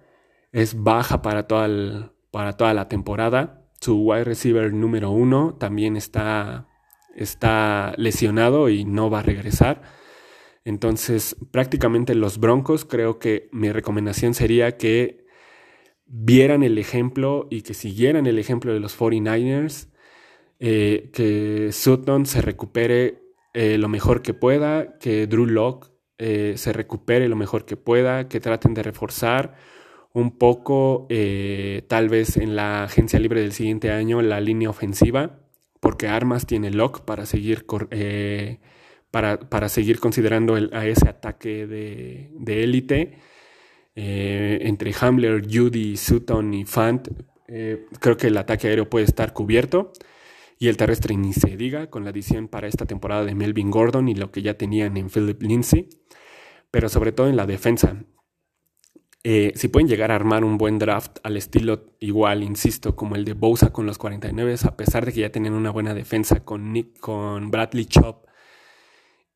es 0.54 0.82
baja 0.82 1.22
para 1.22 1.48
toda, 1.48 2.14
para 2.32 2.54
toda 2.54 2.74
la 2.74 2.88
temporada. 2.88 3.66
Su 3.82 3.98
wide 3.98 4.24
receiver 4.24 4.72
número 4.72 5.12
uno 5.12 5.56
también 5.60 5.98
está, 5.98 6.70
está 7.16 7.94
lesionado 7.98 8.70
y 8.70 8.86
no 8.86 9.10
va 9.10 9.20
a 9.20 9.24
regresar. 9.24 9.82
Entonces, 10.64 11.36
prácticamente 11.52 12.16
los 12.16 12.38
Broncos, 12.38 12.86
creo 12.86 13.20
que 13.20 13.50
mi 13.52 13.72
recomendación 13.72 14.34
sería 14.34 14.78
que 14.78 15.26
vieran 16.06 16.64
el 16.64 16.78
ejemplo 16.78 17.48
y 17.50 17.64
que 17.64 17.74
siguieran 17.74 18.28
el 18.28 18.40
ejemplo 18.40 18.74
de 18.74 18.80
los 18.80 18.98
49ers, 18.98 19.90
eh, 20.60 21.10
que 21.12 21.72
Sutton 21.72 22.26
se 22.26 22.42
recupere 22.42 23.24
eh, 23.54 23.78
lo 23.78 23.90
mejor 23.90 24.22
que 24.22 24.34
pueda, 24.34 24.98
que 25.00 25.28
Drew 25.28 25.48
Locke 25.48 25.92
eh, 26.20 26.54
se 26.56 26.72
recupere 26.72 27.28
lo 27.28 27.36
mejor 27.36 27.66
que 27.66 27.76
pueda, 27.76 28.30
que 28.30 28.40
traten 28.40 28.74
de 28.74 28.84
reforzar 28.84 29.56
un 30.14 30.38
poco, 30.38 31.08
eh, 31.10 31.84
tal 31.88 32.10
vez 32.10 32.38
en 32.38 32.56
la 32.56 32.84
agencia 32.84 33.20
libre 33.20 33.42
del 33.42 33.52
siguiente 33.54 33.92
año, 33.92 34.22
la 34.22 34.40
línea 34.42 34.70
ofensiva, 34.70 35.40
porque 35.80 36.08
Armas 36.08 36.46
tiene 36.46 36.72
lock 36.72 37.02
para 37.02 37.26
seguir, 37.26 37.66
eh, 37.92 38.60
para, 39.12 39.70
seguir 39.70 40.00
considerando 40.00 40.56
a 40.56 40.88
ese 40.88 41.10
ataque 41.10 41.68
de 41.68 42.64
élite. 42.64 43.20
Eh, 43.96 44.60
entre 44.64 44.94
Hamler, 45.00 45.44
Judy, 45.52 45.98
Sutton 45.98 46.54
y 46.54 46.66
Fant, 46.66 47.08
creo 48.00 48.18
que 48.18 48.28
el 48.28 48.38
ataque 48.38 48.68
aéreo 48.68 48.90
puede 48.90 49.06
estar 49.06 49.34
cubierto. 49.34 49.94
Y 50.60 50.70
el 50.70 50.78
terrestre 50.78 51.18
ni 51.18 51.34
se 51.34 51.58
diga, 51.58 51.90
con 51.90 52.04
la 52.06 52.12
adición 52.12 52.48
para 52.48 52.68
esta 52.68 52.86
temporada 52.86 53.26
de 53.26 53.36
Melvin 53.36 53.70
Gordon 53.72 54.08
y 54.08 54.16
lo 54.16 54.32
que 54.32 54.42
ya 54.42 54.58
tenían 54.58 54.96
en 54.98 55.10
Philip 55.10 55.42
Lindsay. 55.42 55.90
Pero 56.72 56.90
sobre 56.90 57.12
todo 57.12 57.28
en 57.30 57.36
la 57.36 57.46
defensa. 57.46 58.06
Eh, 59.26 59.54
si 59.56 59.70
pueden 59.70 59.88
llegar 59.88 60.12
a 60.12 60.16
armar 60.16 60.44
un 60.44 60.58
buen 60.58 60.80
draft 60.80 61.20
al 61.24 61.38
estilo 61.38 61.86
igual, 62.00 62.44
insisto, 62.44 62.96
como 62.96 63.16
el 63.16 63.24
de 63.24 63.34
Bosa 63.34 63.72
con 63.72 63.86
los 63.86 63.98
49, 63.98 64.56
a 64.64 64.76
pesar 64.76 65.06
de 65.06 65.14
que 65.14 65.22
ya 65.22 65.32
tienen 65.32 65.54
una 65.54 65.72
buena 65.72 65.94
defensa 65.94 66.44
con, 66.44 66.74
Nick, 66.74 67.00
con 67.00 67.50
Bradley 67.50 67.86
Chop 67.86 68.26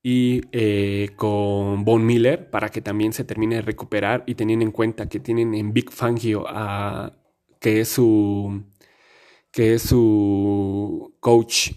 y 0.03 0.41
eh, 0.51 1.11
con 1.15 1.85
Von 1.85 2.05
Miller, 2.05 2.49
para 2.49 2.69
que 2.69 2.81
también 2.81 3.13
se 3.13 3.23
termine 3.23 3.55
de 3.57 3.61
recuperar 3.61 4.23
y 4.27 4.35
teniendo 4.35 4.65
en 4.65 4.71
cuenta 4.71 5.07
que 5.09 5.19
tienen 5.19 5.53
en 5.55 5.73
Big 5.73 5.91
Fangio 5.91 6.45
a, 6.47 7.13
que 7.59 7.81
es 7.81 7.89
su 7.89 8.63
que 9.51 9.73
es 9.75 9.83
su 9.83 11.15
coach 11.19 11.71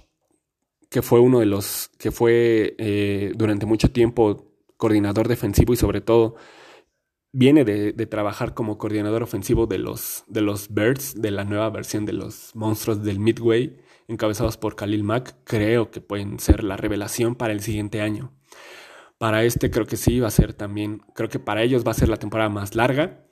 que 0.91 1.03
fue 1.03 1.21
uno 1.21 1.41
de 1.41 1.47
los 1.47 1.89
que 1.99 2.11
fue 2.11 2.75
eh, 2.79 3.33
durante 3.37 3.67
mucho 3.67 3.91
tiempo 3.93 4.55
coordinador 4.77 5.29
defensivo 5.29 5.73
y 5.73 5.77
sobre 5.77 6.01
todo 6.01 6.37
viene 7.33 7.65
de, 7.65 8.07
trabajar 8.07 8.55
como 8.55 8.79
coordinador 8.79 9.23
ofensivo 9.23 9.67
de 9.67 9.79
los, 9.79 10.25
de 10.27 10.41
los 10.41 10.73
Birds, 10.73 11.21
de 11.21 11.31
la 11.31 11.45
nueva 11.45 11.71
versión 11.71 12.07
de 12.07 12.13
los 12.13 12.55
monstruos 12.55 13.03
del 13.03 13.21
Midway, 13.21 13.77
encabezados 14.09 14.57
por 14.57 14.75
Khalil 14.77 15.05
Mack, 15.05 15.37
creo 15.45 15.91
que 15.91 16.01
pueden 16.01 16.41
ser 16.41 16.65
la 16.65 16.77
revelación 16.77 17.37
para 17.37 17.53
el 17.53 17.61
siguiente 17.61 18.01
año. 18.01 18.33
Para 19.19 19.45
este 19.45 19.71
creo 19.71 19.87
que 19.87 19.97
sí 19.97 20.19
va 20.19 20.29
a 20.29 20.33
ser 20.33 20.55
también, 20.55 21.03
creo 21.15 21.29
que 21.29 21.39
para 21.39 21.63
ellos 21.63 21.87
va 21.87 21.93
a 21.93 21.95
ser 21.95 22.09
la 22.09 22.17
temporada 22.17 22.49
más 22.49 22.75
larga. 22.75 23.27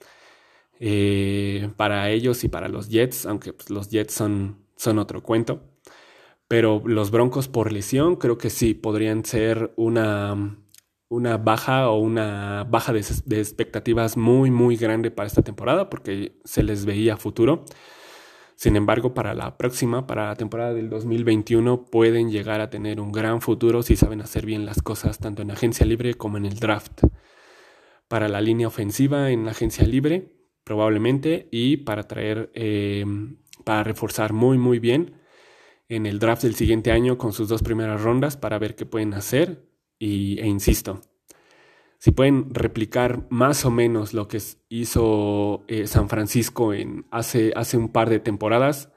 Eh, 0.80 1.70
para 1.76 2.08
ellos 2.10 2.44
y 2.44 2.48
para 2.48 2.68
los 2.68 2.88
Jets, 2.88 3.26
aunque 3.26 3.52
pues, 3.52 3.70
los 3.70 3.88
Jets 3.88 4.14
son, 4.14 4.58
son 4.76 4.98
otro 4.98 5.22
cuento. 5.22 5.62
Pero 6.46 6.82
los 6.86 7.10
Broncos 7.10 7.48
por 7.48 7.72
lesión 7.72 8.16
creo 8.16 8.38
que 8.38 8.50
sí 8.50 8.74
podrían 8.74 9.24
ser 9.24 9.72
una, 9.76 10.56
una 11.08 11.38
baja 11.38 11.88
o 11.90 11.98
una 11.98 12.64
baja 12.64 12.92
de, 12.92 13.00
expectativas 13.00 14.16
muy, 14.16 14.50
muy 14.50 14.76
grande 14.76 15.10
para 15.10 15.26
esta 15.26 15.42
temporada 15.42 15.88
porque 15.88 16.38
se 16.44 16.62
les 16.62 16.84
veía 16.84 17.16
futuro. 17.16 17.64
Sin 18.56 18.76
embargo, 18.76 19.14
para 19.14 19.34
la 19.34 19.56
próxima, 19.56 20.06
para 20.06 20.26
la 20.26 20.36
temporada 20.36 20.74
del 20.74 20.90
2021, 20.90 21.86
pueden 21.86 22.30
llegar 22.30 22.60
a 22.60 22.70
tener 22.70 23.00
un 23.00 23.12
gran 23.12 23.40
futuro 23.40 23.82
si 23.82 23.96
saben 23.96 24.20
hacer 24.20 24.44
bien 24.44 24.66
las 24.66 24.82
cosas 24.82 25.18
tanto 25.18 25.42
en 25.42 25.50
agencia 25.50 25.86
libre 25.86 26.14
como 26.14 26.36
en 26.38 26.44
el 26.44 26.58
draft. 26.58 27.04
Para 28.08 28.28
la 28.28 28.40
línea 28.40 28.66
ofensiva 28.66 29.30
en 29.30 29.46
agencia 29.48 29.86
libre, 29.86 30.32
probablemente, 30.64 31.48
y 31.52 31.78
para 31.78 32.02
traer, 32.04 32.50
em, 32.54 33.38
para 33.64 33.84
reforzar 33.84 34.32
muy, 34.32 34.58
muy 34.58 34.80
bien 34.80 35.14
en 35.88 36.06
el 36.06 36.18
draft 36.18 36.42
del 36.42 36.54
siguiente 36.56 36.90
año 36.90 37.16
con 37.16 37.32
sus 37.32 37.48
dos 37.48 37.62
primeras 37.62 38.02
rondas 38.02 38.36
para 38.36 38.58
ver 38.58 38.74
qué 38.74 38.86
pueden 38.86 39.14
hacer 39.14 39.68
y, 39.98 40.38
e 40.40 40.46
insisto, 40.46 41.00
si 41.98 42.12
pueden 42.12 42.54
replicar 42.54 43.26
más 43.28 43.64
o 43.64 43.70
menos 43.70 44.14
lo 44.14 44.28
que 44.28 44.38
hizo 44.68 45.64
eh, 45.66 45.86
San 45.86 46.08
Francisco 46.08 46.72
en 46.72 47.06
hace, 47.10 47.52
hace 47.56 47.76
un 47.76 47.88
par 47.88 48.08
de 48.08 48.20
temporadas, 48.20 48.92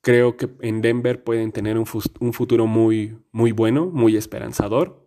creo 0.00 0.36
que 0.36 0.48
en 0.60 0.80
Denver 0.80 1.22
pueden 1.22 1.52
tener 1.52 1.76
un, 1.76 1.86
futuro 1.86 2.66
muy, 2.66 3.18
muy 3.30 3.52
bueno, 3.52 3.86
muy 3.86 4.16
esperanzador. 4.16 5.06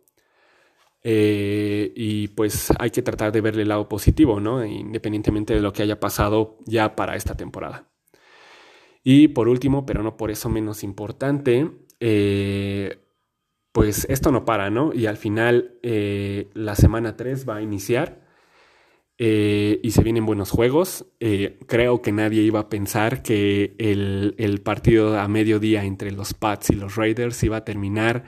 Eh, 1.03 1.91
y 1.95 2.27
pues 2.27 2.71
hay 2.77 2.91
que 2.91 3.01
tratar 3.01 3.31
de 3.31 3.41
verle 3.41 3.63
el 3.63 3.69
lado 3.69 3.89
positivo, 3.89 4.39
¿no? 4.39 4.63
Independientemente 4.63 5.55
de 5.55 5.61
lo 5.61 5.73
que 5.73 5.81
haya 5.81 5.99
pasado 5.99 6.59
ya 6.67 6.95
para 6.95 7.15
esta 7.15 7.35
temporada. 7.35 7.89
Y 9.03 9.29
por 9.29 9.47
último, 9.47 9.85
pero 9.85 10.03
no 10.03 10.15
por 10.15 10.29
eso 10.29 10.49
menos 10.49 10.83
importante, 10.83 11.71
eh, 11.99 12.99
pues 13.71 14.05
esto 14.09 14.31
no 14.31 14.45
para, 14.45 14.69
¿no? 14.69 14.93
Y 14.93 15.05
al 15.05 15.17
final 15.17 15.79
eh, 15.81 16.49
la 16.53 16.75
semana 16.75 17.15
3 17.15 17.47
va 17.47 17.57
a 17.57 17.61
iniciar 17.61 18.21
eh, 19.17 19.79
y 19.81 19.91
se 19.91 20.03
vienen 20.03 20.25
buenos 20.25 20.51
juegos. 20.51 21.05
Eh, 21.19 21.59
creo 21.67 22.01
que 22.01 22.11
nadie 22.11 22.41
iba 22.41 22.59
a 22.59 22.69
pensar 22.69 23.23
que 23.23 23.75
el, 23.77 24.61
partido 24.63 25.19
a 25.19 25.27
mediodía 25.27 25.85
entre 25.85 26.11
los 26.11 26.33
Pats 26.33 26.71
y 26.71 26.75
los 26.75 26.95
Raiders 26.95 27.41
iba 27.43 27.57
a 27.57 27.65
terminar 27.65 28.25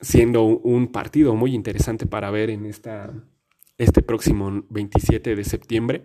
siendo 0.00 0.44
un 0.44 0.90
partido 0.90 1.34
muy 1.34 1.54
interesante 1.54 2.06
para 2.06 2.30
ver 2.30 2.48
en 2.48 2.64
esta, 2.64 3.12
este 3.76 4.00
próximo 4.00 4.64
27 4.70 5.36
de 5.36 5.44
septiembre. 5.44 6.02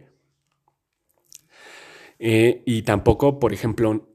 y 2.20 2.82
tampoco, 2.82 3.40
por 3.40 3.54
ejemplo, 3.54 4.10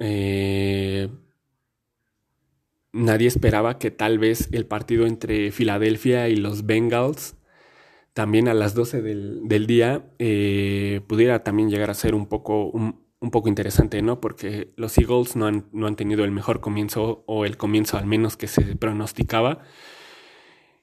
nadie 2.93 3.29
esperaba 3.29 3.79
que 3.79 3.91
tal 3.91 4.19
vez 4.19 4.49
el 4.53 4.67
partido 4.67 5.07
entre 5.07 5.51
Filadelfia 5.51 6.29
y 6.29 6.37
los 6.37 6.67
Bengals, 6.67 7.37
también 8.13 8.49
a 8.49 8.55
las 8.55 8.75
12 8.75 9.03
del, 9.03 9.67
día, 9.67 10.05
eh, 10.19 11.01
pudiera 11.07 11.45
también 11.45 11.71
llegar 11.71 11.91
a 11.91 11.95
ser 11.95 12.15
un 12.15 12.27
poco, 12.27 12.67
un, 12.67 13.31
poco 13.31 13.49
interesante, 13.49 14.03
¿no? 14.03 14.21
Porque 14.21 14.73
los 14.77 14.99
Eagles 14.99 15.37
no 15.37 15.47
han, 15.47 15.67
no 15.73 15.87
han 15.87 15.97
tenido 15.97 16.25
el 16.25 16.33
mejor 16.33 16.61
comienzo, 16.61 17.25
o 17.27 17.45
el 17.45 17.57
comienzo 17.57 17.99
al 17.99 18.07
menos 18.07 18.37
que 18.37 18.49
se 18.49 18.63
pronosticaba. 18.77 19.61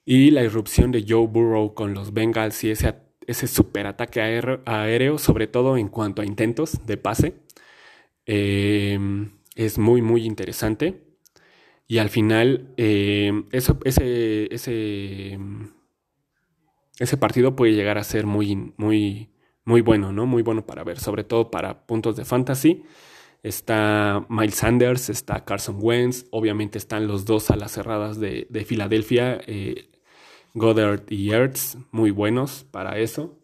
Y 0.05 0.31
la 0.31 0.43
irrupción 0.43 0.91
de 0.91 1.05
Joe 1.07 1.27
Burrow 1.27 1.73
con 1.73 1.93
los 1.93 2.13
Bengals 2.13 2.63
y 2.63 2.71
ese, 2.71 2.95
ese 3.27 3.47
superataque 3.47 4.21
aéreo, 4.21 4.61
aéreo, 4.65 5.17
sobre 5.17 5.47
todo 5.47 5.77
en 5.77 5.89
cuanto 5.89 6.21
a 6.21 6.25
intentos 6.25 6.85
de 6.85 6.97
pase, 6.97 7.35
eh, 8.25 8.97
es 9.55 9.77
muy, 9.77 10.01
muy 10.01 10.25
interesante. 10.25 11.06
Y 11.87 11.99
al 11.99 12.09
final, 12.09 12.73
eh, 12.75 13.43
ese, 13.51 13.73
ese, 14.51 15.39
ese 16.99 17.17
partido 17.17 17.55
puede 17.55 17.73
llegar 17.73 17.97
a 17.97 18.03
ser 18.03 18.25
muy, 18.25 18.73
muy, 18.75 19.29
muy 19.63 19.81
bueno, 19.81 20.11
¿no? 20.11 20.25
Muy 20.25 20.43
bueno 20.43 20.65
para 20.65 20.83
ver, 20.83 20.99
sobre 20.99 21.23
todo 21.23 21.49
para 21.49 21.85
puntos 21.85 22.17
de 22.17 22.25
fantasy. 22.25 22.83
Está 23.41 24.25
Miles 24.27 24.55
Sanders, 24.55 25.09
está 25.09 25.45
Carson 25.45 25.77
Wentz, 25.79 26.25
obviamente 26.31 26.77
están 26.77 27.07
los 27.07 27.23
dos 27.23 27.51
a 27.51 27.55
las 27.55 27.71
cerradas 27.71 28.19
de, 28.19 28.65
Filadelfia, 28.65 29.39
eh, 29.47 29.89
Goddard 30.53 31.03
y 31.09 31.31
Ertz, 31.31 31.77
muy 31.91 32.11
buenos 32.11 32.65
para 32.69 32.97
eso. 32.97 33.39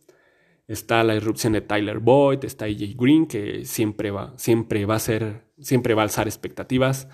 Está 0.67 1.03
la 1.03 1.15
irrupción 1.15 1.53
de 1.53 1.61
Tyler 1.61 1.99
Boyd, 1.99 2.43
está 2.43 2.65
AJ 2.65 2.95
Green, 2.97 3.25
que 3.27 3.63
siempre 3.65 4.11
va, 4.11 4.33
siempre 4.37 4.85
va 4.85 4.95
a 4.95 4.99
ser, 4.99 5.45
siempre 5.59 5.93
va 5.93 6.01
a 6.01 6.05
alzar 6.05 6.27
expectativas 6.27 7.07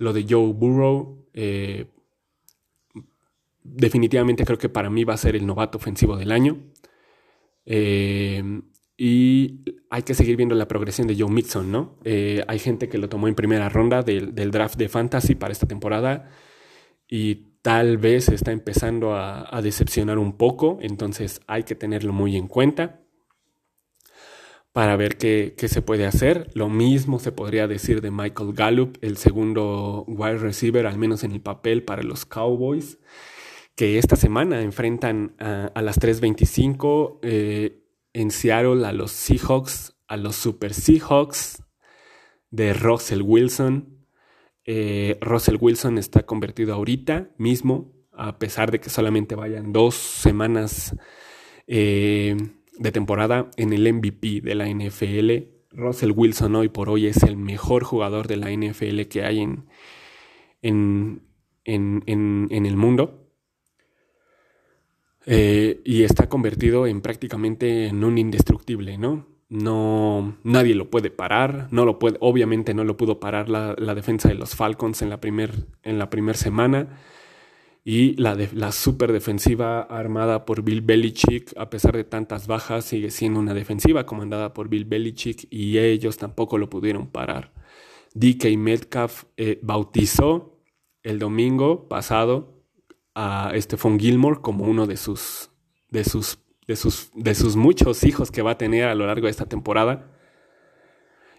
lo 0.00 0.12
de 0.12 0.26
Joe 0.28 0.52
Burrow. 0.52 1.26
Eh, 1.34 1.86
definitivamente 3.62 4.44
creo 4.44 4.58
que 4.58 4.68
para 4.68 4.90
mí 4.90 5.04
va 5.04 5.14
a 5.14 5.18
ser 5.18 5.36
el 5.36 5.46
novato 5.46 5.78
ofensivo 5.78 6.16
del 6.16 6.32
año. 6.32 6.58
Eh, 7.66 8.42
y 8.96 9.60
hay 9.90 10.02
que 10.02 10.14
seguir 10.14 10.36
viendo 10.36 10.54
la 10.54 10.66
progresión 10.66 11.06
de 11.06 11.16
Joe 11.16 11.30
Mixon, 11.30 11.70
¿no? 11.70 11.98
Eh, 12.04 12.42
hay 12.48 12.58
gente 12.58 12.88
que 12.88 12.98
lo 12.98 13.08
tomó 13.08 13.28
en 13.28 13.34
primera 13.34 13.68
ronda 13.68 14.02
del, 14.02 14.34
draft 14.50 14.76
de 14.76 14.88
Fantasy 14.88 15.34
para 15.34 15.52
esta 15.52 15.66
temporada 15.68 16.30
y 17.06 17.56
tal 17.62 17.98
vez 17.98 18.28
está 18.28 18.52
empezando 18.52 19.14
a 19.14 19.60
decepcionar 19.62 20.18
un 20.18 20.36
poco, 20.38 20.78
entonces 20.80 21.40
hay 21.46 21.64
que 21.64 21.74
tenerlo 21.74 22.12
muy 22.12 22.36
en 22.36 22.48
cuenta 22.48 23.00
para 24.72 24.96
ver 24.96 25.16
qué, 25.16 25.54
se 25.56 25.82
puede 25.82 26.06
hacer. 26.06 26.50
Lo 26.54 26.68
mismo 26.68 27.18
se 27.18 27.32
podría 27.32 27.66
decir 27.66 28.00
de 28.00 28.10
Michael 28.10 28.52
Gallup, 28.52 28.98
el 29.00 29.16
segundo 29.16 30.04
wide 30.06 30.38
receiver, 30.38 30.86
al 30.86 30.98
menos 30.98 31.24
en 31.24 31.32
el 31.32 31.40
papel, 31.40 31.82
para 31.82 32.02
los 32.02 32.24
Cowboys, 32.24 32.98
que 33.74 33.98
esta 33.98 34.16
semana 34.16 34.62
enfrentan 34.62 35.34
a, 35.38 35.82
las 35.82 35.98
3.25 36.00 37.18
eh, 37.22 37.82
en 38.12 38.30
Seattle 38.30 38.86
a 38.86 38.92
los 38.92 39.10
Seahawks, 39.10 39.96
a 40.06 40.16
los 40.16 40.36
Super 40.36 40.74
Seahawks 40.74 41.62
de 42.50 42.72
Russell 42.72 43.22
Wilson. 43.22 44.06
Eh, 44.64 45.18
Russell 45.20 45.56
Wilson 45.60 45.98
está 45.98 46.24
convertido 46.24 46.74
ahorita 46.74 47.30
mismo, 47.38 47.92
a 48.12 48.38
pesar 48.38 48.70
de 48.70 48.78
que 48.78 48.90
solamente 48.90 49.34
vayan 49.34 49.72
dos 49.72 49.94
semanas. 49.94 50.94
Eh, 51.66 52.36
de 52.80 52.92
temporada 52.92 53.50
en 53.56 53.72
el 53.72 53.92
MVP 53.92 54.40
de 54.40 54.54
la 54.54 54.66
NFL. 54.66 55.30
Russell 55.72 56.12
Wilson 56.16 56.56
hoy 56.56 56.68
por 56.70 56.88
hoy 56.88 57.06
es 57.06 57.22
el 57.22 57.36
mejor 57.36 57.84
jugador 57.84 58.26
de 58.26 58.38
la 58.38 58.50
NFL 58.50 59.02
que 59.02 59.22
hay 59.22 59.40
en, 59.40 59.66
en, 60.62 61.22
en, 61.66 62.66
el 62.66 62.76
mundo. 62.76 63.28
Eh, 65.26 65.82
y 65.84 66.02
está 66.02 66.28
convertido 66.30 66.86
en 66.86 67.02
prácticamente 67.02 67.86
en 67.86 68.02
un 68.02 68.16
indestructible, 68.16 68.96
¿no? 68.96 69.28
No, 69.50 70.38
nadie 70.42 70.74
lo 70.74 70.90
puede 70.90 71.10
parar, 71.10 71.68
no 71.70 71.84
lo 71.84 71.98
puede, 71.98 72.16
obviamente 72.20 72.72
no 72.72 72.84
lo 72.84 72.96
pudo 72.96 73.20
parar 73.20 73.50
la, 73.50 73.74
la 73.76 73.94
defensa 73.94 74.28
de 74.28 74.36
los 74.36 74.54
Falcons 74.54 75.02
en 75.02 75.10
la 75.10 75.20
primera 75.20 75.52
en 75.82 75.98
la 75.98 76.08
primer 76.08 76.36
semana 76.36 77.00
y 77.84 78.14
la, 78.16 78.36
la 78.52 78.72
super 78.72 79.12
defensiva 79.12 79.80
armada 79.80 80.44
por 80.44 80.62
Bill 80.62 80.82
Belichick, 80.82 81.52
a 81.56 81.70
pesar 81.70 81.96
de 81.96 82.04
tantas 82.04 82.46
bajas, 82.46 82.84
sigue 82.84 83.10
siendo 83.10 83.40
una 83.40 83.54
defensiva 83.54 84.04
comandada 84.04 84.52
por 84.52 84.68
Bill 84.68 84.84
Belichick 84.84 85.46
y 85.50 85.78
ellos 85.78 86.18
tampoco 86.18 86.58
lo 86.58 86.68
pudieron 86.68 87.06
parar. 87.06 87.52
DK 88.14 88.56
Metcalf 88.58 89.24
eh, 89.36 89.58
bautizó 89.62 90.60
el 91.02 91.18
domingo 91.18 91.88
pasado 91.88 92.64
a 93.14 93.52
Stephon 93.56 93.98
Gilmore 93.98 94.40
como 94.40 94.64
uno 94.64 94.86
de 94.86 94.96
sus, 94.96 95.50
de 95.88 96.04
sus, 96.04 96.38
de 96.66 96.76
sus, 96.76 97.10
de 97.14 97.34
sus 97.34 97.56
muchos 97.56 98.04
hijos 98.04 98.30
que 98.30 98.42
va 98.42 98.52
a 98.52 98.58
tener 98.58 98.84
a 98.84 98.94
lo 98.94 99.06
largo 99.06 99.26
de 99.26 99.30
esta 99.30 99.46
temporada. 99.46 100.12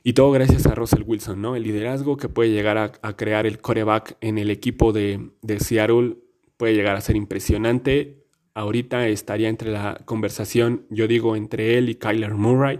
Y 0.03 0.13
todo 0.13 0.31
gracias 0.31 0.65
a 0.65 0.73
Russell 0.73 1.03
Wilson, 1.05 1.39
¿no? 1.39 1.55
El 1.55 1.63
liderazgo 1.63 2.17
que 2.17 2.27
puede 2.27 2.49
llegar 2.49 2.77
a, 2.79 3.15
crear 3.15 3.45
el 3.45 3.61
coreback 3.61 4.17
en 4.21 4.39
el 4.39 4.49
equipo 4.49 4.91
de, 4.91 5.29
de 5.43 5.59
Seattle 5.59 6.17
puede 6.61 6.75
llegar 6.75 6.95
a 6.95 7.01
ser 7.01 7.15
impresionante. 7.15 8.23
Ahorita 8.53 9.07
estaría 9.07 9.49
entre 9.49 9.71
la 9.71 9.99
conversación, 10.05 10.85
yo 10.91 11.07
digo, 11.07 11.35
entre 11.35 11.79
él 11.79 11.89
y 11.89 11.95
Kyler 11.95 12.35
Murray 12.35 12.79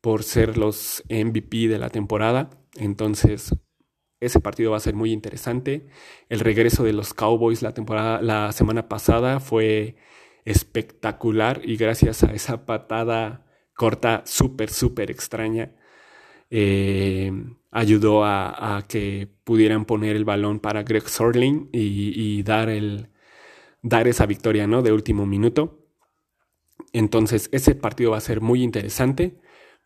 por 0.00 0.22
ser 0.22 0.56
los 0.56 1.02
MVP 1.10 1.66
de 1.66 1.80
la 1.80 1.90
temporada. 1.90 2.50
Entonces, 2.76 3.52
ese 4.20 4.38
partido 4.38 4.70
va 4.70 4.76
a 4.76 4.86
ser 4.88 4.94
muy 4.94 5.10
interesante. 5.10 5.88
El 6.28 6.38
regreso 6.38 6.84
de 6.84 6.92
los 6.92 7.12
Cowboys 7.12 7.62
la 7.62 7.74
temporada, 7.74 8.22
la 8.22 8.52
semana 8.52 8.88
pasada 8.88 9.40
fue 9.40 9.96
espectacular 10.44 11.62
y 11.64 11.74
gracias 11.74 12.22
a 12.22 12.32
esa 12.32 12.64
patada 12.64 13.44
corta 13.74 14.22
súper, 14.24 14.70
súper 14.70 15.10
extraña, 15.10 15.74
eh, 16.48 17.32
ayudó 17.70 18.24
a, 18.24 18.84
que 18.88 19.28
pudieran 19.44 19.84
poner 19.84 20.16
el 20.16 20.24
balón 20.24 20.58
para 20.60 20.82
Greg 20.82 21.08
Sorling 21.08 21.68
y, 21.72 22.42
dar, 22.42 22.68
el, 22.68 23.08
dar 23.82 24.08
esa 24.08 24.26
victoria 24.26 24.66
de 24.66 24.92
último 24.92 25.26
minuto. 25.26 25.78
Entonces 26.92 27.48
ese 27.52 27.74
partido 27.74 28.12
va 28.12 28.16
a 28.16 28.20
ser 28.20 28.40
muy 28.40 28.62
interesante, 28.62 29.38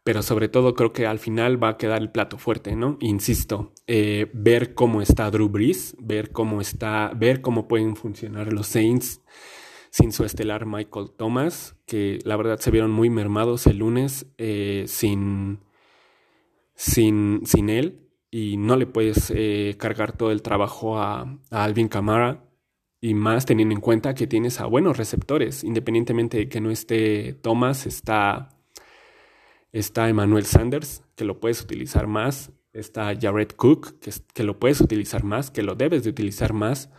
pero 0.04 0.22
sobre 0.22 0.48
todo 0.48 0.74
creo 0.74 0.92
que 0.92 1.06
al 1.06 1.18
final 1.18 1.62
va 1.62 1.70
a 1.70 1.76
quedar 1.76 2.00
el 2.00 2.10
plato 2.10 2.38
fuerte, 2.38 2.76
¿no? 2.76 2.96
Insisto, 3.00 3.72
eh, 3.86 4.30
ver 4.32 4.74
cómo 4.74 5.02
está 5.02 5.30
Drew 5.30 5.48
Brees, 5.48 5.96
ver 5.98 6.30
cómo 6.30 6.60
está, 6.60 7.12
ver 7.14 7.42
cómo 7.42 7.68
pueden 7.68 7.96
funcionar 7.96 8.52
los 8.52 8.68
Saints 8.68 9.20
sin 9.90 10.12
su 10.12 10.24
estelar 10.24 10.66
Michael 10.66 11.10
Thomas, 11.16 11.76
que 11.86 12.18
la 12.24 12.36
verdad 12.36 12.58
se 12.58 12.70
vieron 12.70 12.90
muy 12.90 13.10
mermados 13.10 13.66
el 13.66 13.78
lunes 13.78 14.26
eh, 14.38 14.84
sin 14.88 15.60
sin, 16.74 17.42
sin 17.44 17.70
él 17.70 18.04
y 18.30 18.56
no 18.56 18.76
le 18.76 18.86
puedes 18.86 19.32
eh, 19.34 19.76
cargar 19.78 20.16
todo 20.16 20.32
el 20.32 20.42
trabajo 20.42 20.98
a, 20.98 21.38
Alvin 21.50 21.88
Kamara. 21.88 22.44
Y 23.00 23.14
más 23.14 23.44
teniendo 23.44 23.74
en 23.74 23.80
cuenta 23.80 24.14
que 24.14 24.26
tienes 24.26 24.60
a 24.60 24.66
buenos 24.66 24.96
receptores, 24.96 25.62
independientemente 25.62 26.38
de 26.38 26.48
que 26.48 26.60
no 26.60 26.70
esté 26.70 27.34
Thomas, 27.34 27.86
está, 27.86 28.48
está 29.70 30.08
Emmanuel 30.08 30.46
Sanders, 30.46 31.04
que 31.14 31.24
lo 31.24 31.38
puedes 31.38 31.60
utilizar 31.60 32.06
más, 32.06 32.50
está 32.72 33.14
Jared 33.14 33.50
Cook, 33.50 34.00
que, 34.00 34.10
que 34.32 34.42
lo 34.42 34.58
puedes 34.58 34.80
utilizar 34.80 35.22
más, 35.22 35.50
que 35.50 35.62
lo 35.62 35.74
debes 35.74 36.02
de 36.02 36.10
utilizar 36.10 36.54
más, 36.54 36.90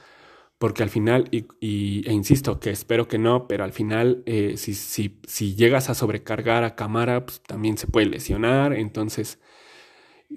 porque 0.58 0.84
al 0.84 0.90
final, 0.90 1.28
y, 1.32 2.08
e 2.08 2.14
insisto, 2.14 2.60
que 2.60 2.70
espero 2.70 3.08
que 3.08 3.18
no, 3.18 3.48
pero 3.48 3.64
al 3.64 3.74
final, 3.74 4.24
eh, 4.26 4.56
si, 4.58 4.74
si, 4.74 5.20
si, 5.28 5.56
llegas 5.56 5.90
a 5.90 5.96
sobrecargar 5.96 6.64
a 6.64 6.76
Camara, 6.76 7.26
pues, 7.26 7.42
también 7.42 7.78
se 7.78 7.88
puede 7.88 8.06
lesionar, 8.06 8.74
entonces 8.74 9.40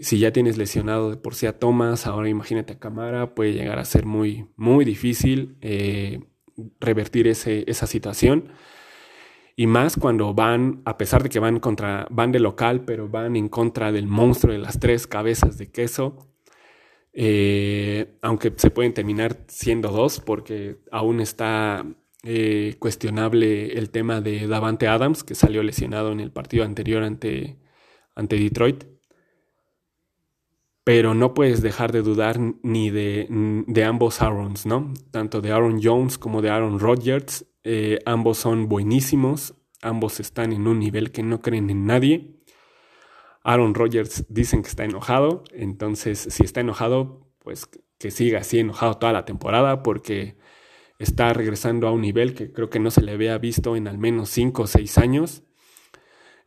si 0.00 0.18
ya 0.18 0.32
tienes 0.32 0.56
lesionado 0.56 1.10
de 1.10 1.16
por 1.16 1.34
sí 1.34 1.46
a 1.46 1.58
Thomas, 1.58 2.06
ahora 2.06 2.28
imagínate 2.28 2.74
a 2.74 2.78
Camara, 2.78 3.34
puede 3.34 3.52
llegar 3.52 3.78
a 3.78 3.84
ser 3.84 4.06
muy, 4.06 4.46
muy 4.56 4.84
difícil 4.84 5.56
eh, 5.60 6.20
revertir 6.80 7.26
ese, 7.28 7.64
esa 7.66 7.86
situación. 7.86 8.48
Y 9.56 9.66
más 9.66 9.96
cuando 9.96 10.34
van, 10.34 10.82
a 10.84 10.98
pesar 10.98 11.22
de 11.22 11.28
que 11.28 11.40
van 11.40 11.58
contra, 11.58 12.06
van 12.10 12.30
de 12.30 12.38
local, 12.38 12.84
pero 12.84 13.08
van 13.08 13.34
en 13.34 13.48
contra 13.48 13.90
del 13.90 14.06
monstruo 14.06 14.52
de 14.52 14.60
las 14.60 14.78
tres 14.78 15.06
cabezas 15.08 15.58
de 15.58 15.70
queso. 15.70 16.28
Eh, 17.12 18.18
aunque 18.22 18.52
se 18.56 18.70
pueden 18.70 18.94
terminar 18.94 19.38
siendo 19.48 19.88
dos, 19.88 20.20
porque 20.20 20.78
aún 20.92 21.20
está 21.20 21.84
eh, 22.22 22.76
cuestionable 22.78 23.76
el 23.76 23.90
tema 23.90 24.20
de 24.20 24.46
Davante 24.46 24.86
Adams, 24.86 25.24
que 25.24 25.34
salió 25.34 25.64
lesionado 25.64 26.12
en 26.12 26.20
el 26.20 26.30
partido 26.30 26.64
anterior 26.64 27.02
ante, 27.02 27.58
ante 28.14 28.36
Detroit 28.36 28.84
pero 30.88 31.12
no 31.12 31.34
puedes 31.34 31.60
dejar 31.60 31.92
de 31.92 32.00
dudar 32.00 32.40
ni 32.62 32.88
de, 32.88 33.84
ambos 33.86 34.22
Aarons, 34.22 34.64
¿no? 34.64 34.94
Tanto 35.10 35.42
de 35.42 35.52
Aaron 35.52 35.82
Jones 35.82 36.16
como 36.16 36.40
de 36.40 36.48
Aaron 36.48 36.80
Rodgers. 36.80 37.44
Eh, 37.62 37.98
ambos 38.06 38.38
son 38.38 38.70
buenísimos, 38.70 39.54
ambos 39.82 40.18
están 40.18 40.50
en 40.54 40.66
un 40.66 40.78
nivel 40.78 41.12
que 41.12 41.22
no 41.22 41.42
creen 41.42 41.68
en 41.68 41.84
nadie. 41.84 42.40
Aaron 43.44 43.74
Rodgers 43.74 44.24
dicen 44.30 44.62
que 44.62 44.70
está 44.70 44.84
enojado, 44.84 45.44
entonces 45.52 46.26
si 46.30 46.44
está 46.44 46.60
enojado, 46.60 47.34
pues 47.38 47.68
que 47.98 48.10
siga 48.10 48.38
así 48.38 48.58
enojado 48.58 48.94
toda 48.94 49.12
la 49.12 49.26
temporada 49.26 49.82
porque 49.82 50.38
está 50.98 51.34
regresando 51.34 51.86
a 51.86 51.92
un 51.92 52.00
nivel 52.00 52.32
que 52.32 52.50
creo 52.50 52.70
que 52.70 52.80
no 52.80 52.90
se 52.90 53.02
le 53.02 53.12
había 53.12 53.36
visto 53.36 53.76
en 53.76 53.88
al 53.88 53.98
menos 53.98 54.30
5 54.30 54.62
o 54.62 54.66
6 54.66 54.96
años. 54.96 55.42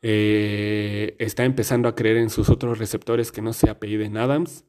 Eh, 0.01 1.15
está 1.19 1.45
empezando 1.45 1.87
a 1.87 1.95
creer 1.95 2.17
en 2.17 2.29
sus 2.29 2.49
otros 2.49 2.79
receptores 2.79 3.31
que 3.31 3.41
no 3.41 3.53
se 3.53 3.69
apelliden 3.69 4.17
Adams. 4.17 4.65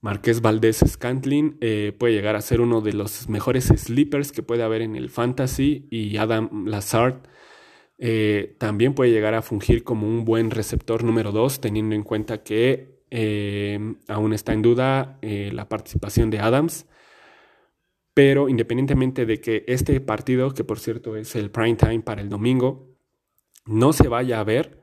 Marqués 0.00 0.40
Valdés 0.40 0.82
Scantlin 0.86 1.58
eh, 1.60 1.94
puede 1.98 2.14
llegar 2.14 2.36
a 2.36 2.40
ser 2.40 2.60
uno 2.60 2.80
de 2.80 2.92
los 2.92 3.28
mejores 3.28 3.66
sleepers 3.66 4.32
que 4.32 4.42
puede 4.42 4.62
haber 4.62 4.82
en 4.82 4.96
el 4.96 5.10
fantasy 5.10 5.86
y 5.90 6.16
Adam 6.16 6.66
Lazard 6.66 7.22
eh, 7.98 8.56
también 8.58 8.94
puede 8.94 9.12
llegar 9.12 9.34
a 9.34 9.42
fungir 9.42 9.84
como 9.84 10.08
un 10.08 10.24
buen 10.24 10.50
receptor 10.50 11.04
número 11.04 11.30
2 11.30 11.60
teniendo 11.60 11.94
en 11.94 12.02
cuenta 12.02 12.42
que 12.42 12.90
aún 14.08 14.32
está 14.32 14.54
en 14.54 14.62
duda 14.62 15.18
la 15.22 15.68
participación 15.68 16.30
de 16.30 16.40
Adams. 16.40 16.86
Pero 18.14 18.48
independientemente 18.48 19.26
de 19.26 19.40
que 19.40 19.64
este 19.68 20.00
partido, 20.00 20.52
que 20.54 20.64
por 20.64 20.80
cierto 20.80 21.16
es 21.16 21.36
el 21.36 21.50
prime 21.50 21.76
time 21.76 22.00
para 22.00 22.22
el 22.22 22.28
domingo, 22.28 22.91
no 23.64 23.92
se 23.92 24.08
vaya 24.08 24.40
a 24.40 24.44
ver 24.44 24.82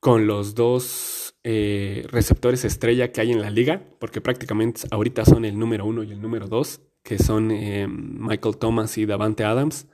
con 0.00 0.26
los 0.26 0.54
dos 0.54 1.36
eh, 1.42 2.04
receptores 2.10 2.64
estrella 2.64 3.12
que 3.12 3.20
hay 3.20 3.32
en 3.32 3.40
la 3.40 3.50
liga, 3.50 3.82
porque 3.98 4.20
prácticamente 4.20 4.82
ahorita 4.90 5.24
son 5.24 5.44
el 5.44 5.58
número 5.58 5.86
uno 5.86 6.02
y 6.02 6.12
el 6.12 6.20
número 6.20 6.48
dos, 6.48 6.82
que 7.02 7.18
son 7.18 7.50
eh, 7.50 7.86
Michael 7.88 8.56
Thomas 8.56 8.98
y 8.98 9.06
Davante 9.06 9.44
Adams. 9.44 9.88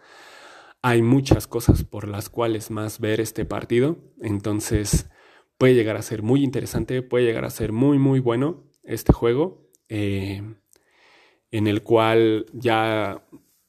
Hay 0.83 1.03
muchas 1.03 1.47
cosas 1.47 1.85
por 1.85 2.09
las 2.09 2.29
cuales 2.29 2.71
más 2.71 3.01
ver 3.01 3.21
este 3.21 3.45
partido, 3.45 3.99
entonces 4.21 5.09
puede 5.59 5.75
llegar 5.75 5.97
a 5.97 6.03
ser 6.03 6.23
muy 6.23 6.43
interesante, 6.43 7.03
puede 7.03 7.25
llegar 7.25 7.45
a 7.45 7.51
ser 7.51 7.73
muy, 7.73 7.99
muy 7.99 8.19
bueno 8.19 8.65
este 8.83 9.13
juego, 9.13 9.71
eh, 9.89 10.43
en 11.51 11.67
el 11.67 11.83
cual 11.83 12.47
ya 12.53 13.25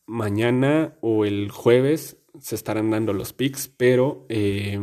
mañana 0.06 0.98
o 1.02 1.26
el 1.26 1.52
jueves 1.52 2.23
se 2.40 2.56
estarán 2.56 2.90
dando 2.90 3.14
los 3.14 3.34
picks, 3.34 3.68
pero 3.68 4.26
eh, 4.30 4.80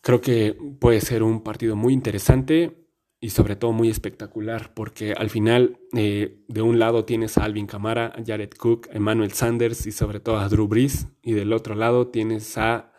creo 0.00 0.20
que 0.20 0.56
puede 0.80 1.00
ser 1.00 1.22
un 1.22 1.42
partido 1.42 1.76
muy 1.76 1.92
interesante 1.92 2.86
y 3.20 3.30
sobre 3.30 3.56
todo 3.56 3.72
muy 3.72 3.88
espectacular, 3.88 4.74
porque 4.74 5.12
al 5.12 5.30
final 5.30 5.78
eh, 5.96 6.44
de 6.46 6.62
un 6.62 6.78
lado 6.78 7.04
tienes 7.04 7.38
a 7.38 7.44
Alvin 7.44 7.66
Camara, 7.66 8.12
a 8.14 8.22
Jared 8.24 8.50
Cook, 8.50 8.88
a 8.92 8.96
Emmanuel 8.96 9.32
Sanders 9.32 9.86
y 9.86 9.92
sobre 9.92 10.20
todo 10.20 10.36
a 10.38 10.48
Drew 10.48 10.68
Brees, 10.68 11.08
y 11.22 11.32
del 11.32 11.52
otro 11.52 11.74
lado 11.74 12.08
tienes 12.08 12.56
a 12.58 12.92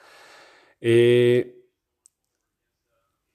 eh, 0.82 1.52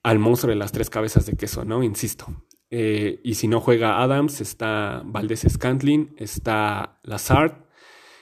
al 0.03 0.19
monstruo 0.19 0.51
de 0.51 0.57
las 0.57 0.73
tres 0.73 0.91
cabezas 0.91 1.27
de 1.27 1.37
queso, 1.37 1.65
¿no? 1.65 1.83
Insisto. 1.83 2.27
y 2.71 3.35
si 3.35 3.49
no 3.49 3.61
juega 3.61 4.01
Adams, 4.01 4.41
está 4.41 5.03
Valdez 5.05 5.45
Scantlin, 5.49 6.15
está 6.17 7.01
Lazard, 7.03 7.70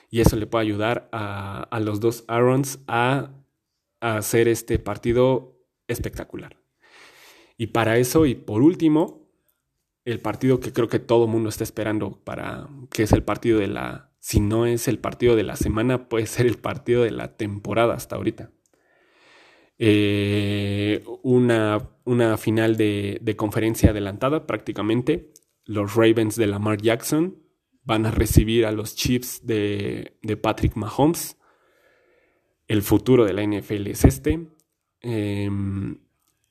y 0.09 0.21
eso 0.21 0.35
le 0.35 0.47
puede 0.47 0.65
ayudar 0.65 1.09
a, 1.11 1.79
los 1.81 1.99
dos 1.99 2.25
Aarons 2.27 2.79
a, 2.87 3.31
hacer 4.01 4.47
este 4.47 4.79
partido 4.79 5.59
espectacular. 5.87 6.57
Y 7.57 7.67
para 7.67 7.97
eso, 7.97 8.25
y 8.25 8.35
por 8.35 8.61
último, 8.61 9.29
el 10.05 10.19
partido 10.19 10.59
que 10.59 10.71
creo 10.71 10.87
que 10.87 10.99
todo 10.99 11.25
el 11.25 11.31
mundo 11.31 11.49
está 11.49 11.65
esperando 11.65 12.23
para 12.23 12.69
que 12.91 13.03
es 13.03 13.11
el 13.11 13.23
partido 13.23 13.59
de 13.59 13.67
la, 13.67 14.13
si 14.19 14.39
no 14.39 14.65
es 14.65 14.87
el 14.87 14.99
partido 14.99 15.35
de 15.35 15.43
la 15.43 15.57
semana, 15.57 16.07
puede 16.07 16.25
ser 16.27 16.45
el 16.45 16.57
partido 16.57 17.03
de 17.03 17.11
la 17.11 17.35
temporada 17.35 17.93
hasta 17.93 18.15
ahorita. 18.15 18.51
Eh, 19.77 21.03
una, 21.23 21.89
una, 22.05 22.37
final 22.37 22.75
de, 22.77 23.19
de, 23.21 23.35
conferencia 23.35 23.91
adelantada 23.91 24.45
prácticamente. 24.45 25.31
Los 25.65 25.95
Ravens 25.95 26.35
de 26.35 26.47
Lamar 26.47 26.81
Jackson 26.81 27.37
van 27.89 28.05
a 28.05 28.11
recibir 28.11 28.67
a 28.67 28.71
los 28.71 28.95
Chiefs 28.95 29.47
de, 29.47 30.13
Patrick 30.43 30.75
Mahomes. 30.75 31.37
El 32.67 32.83
futuro 32.83 33.25
de 33.25 33.33
la 33.33 33.41
NFL 33.41 33.87
es 33.87 34.05
este. 34.05 34.47
Em, 35.01 35.99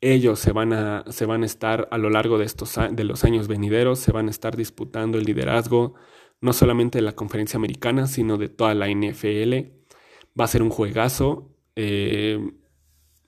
ellos 0.01 0.40
se 0.40 0.51
van, 0.51 0.72
a, 0.72 1.05
se 1.11 1.27
van 1.27 1.44
a 1.44 1.46
estar 1.46 1.87
a 1.92 1.98
lo 1.98 2.11
largo 2.11 2.38
de, 2.38 2.44
estos, 2.44 2.74
de 2.90 3.05
los 3.05 3.22
años 3.22 3.46
venideros, 3.46 4.01
se 4.01 4.11
van 4.11 4.27
a 4.27 4.31
estar 4.33 4.57
disputando 4.57 5.16
el 5.16 5.24
liderazgo, 5.24 5.94
no 6.40 6.53
solamente 6.53 6.98
de 6.98 7.03
la 7.03 7.14
conferencia 7.14 7.57
americana, 7.57 8.09
sino 8.09 8.37
de 8.37 8.48
toda 8.48 8.74
la 8.74 8.88
NFL. 8.88 9.70
Va 10.38 10.44
a 10.44 10.48
ser 10.48 10.62
un 10.62 10.70
juegazo. 10.70 11.55
Em, 11.77 12.53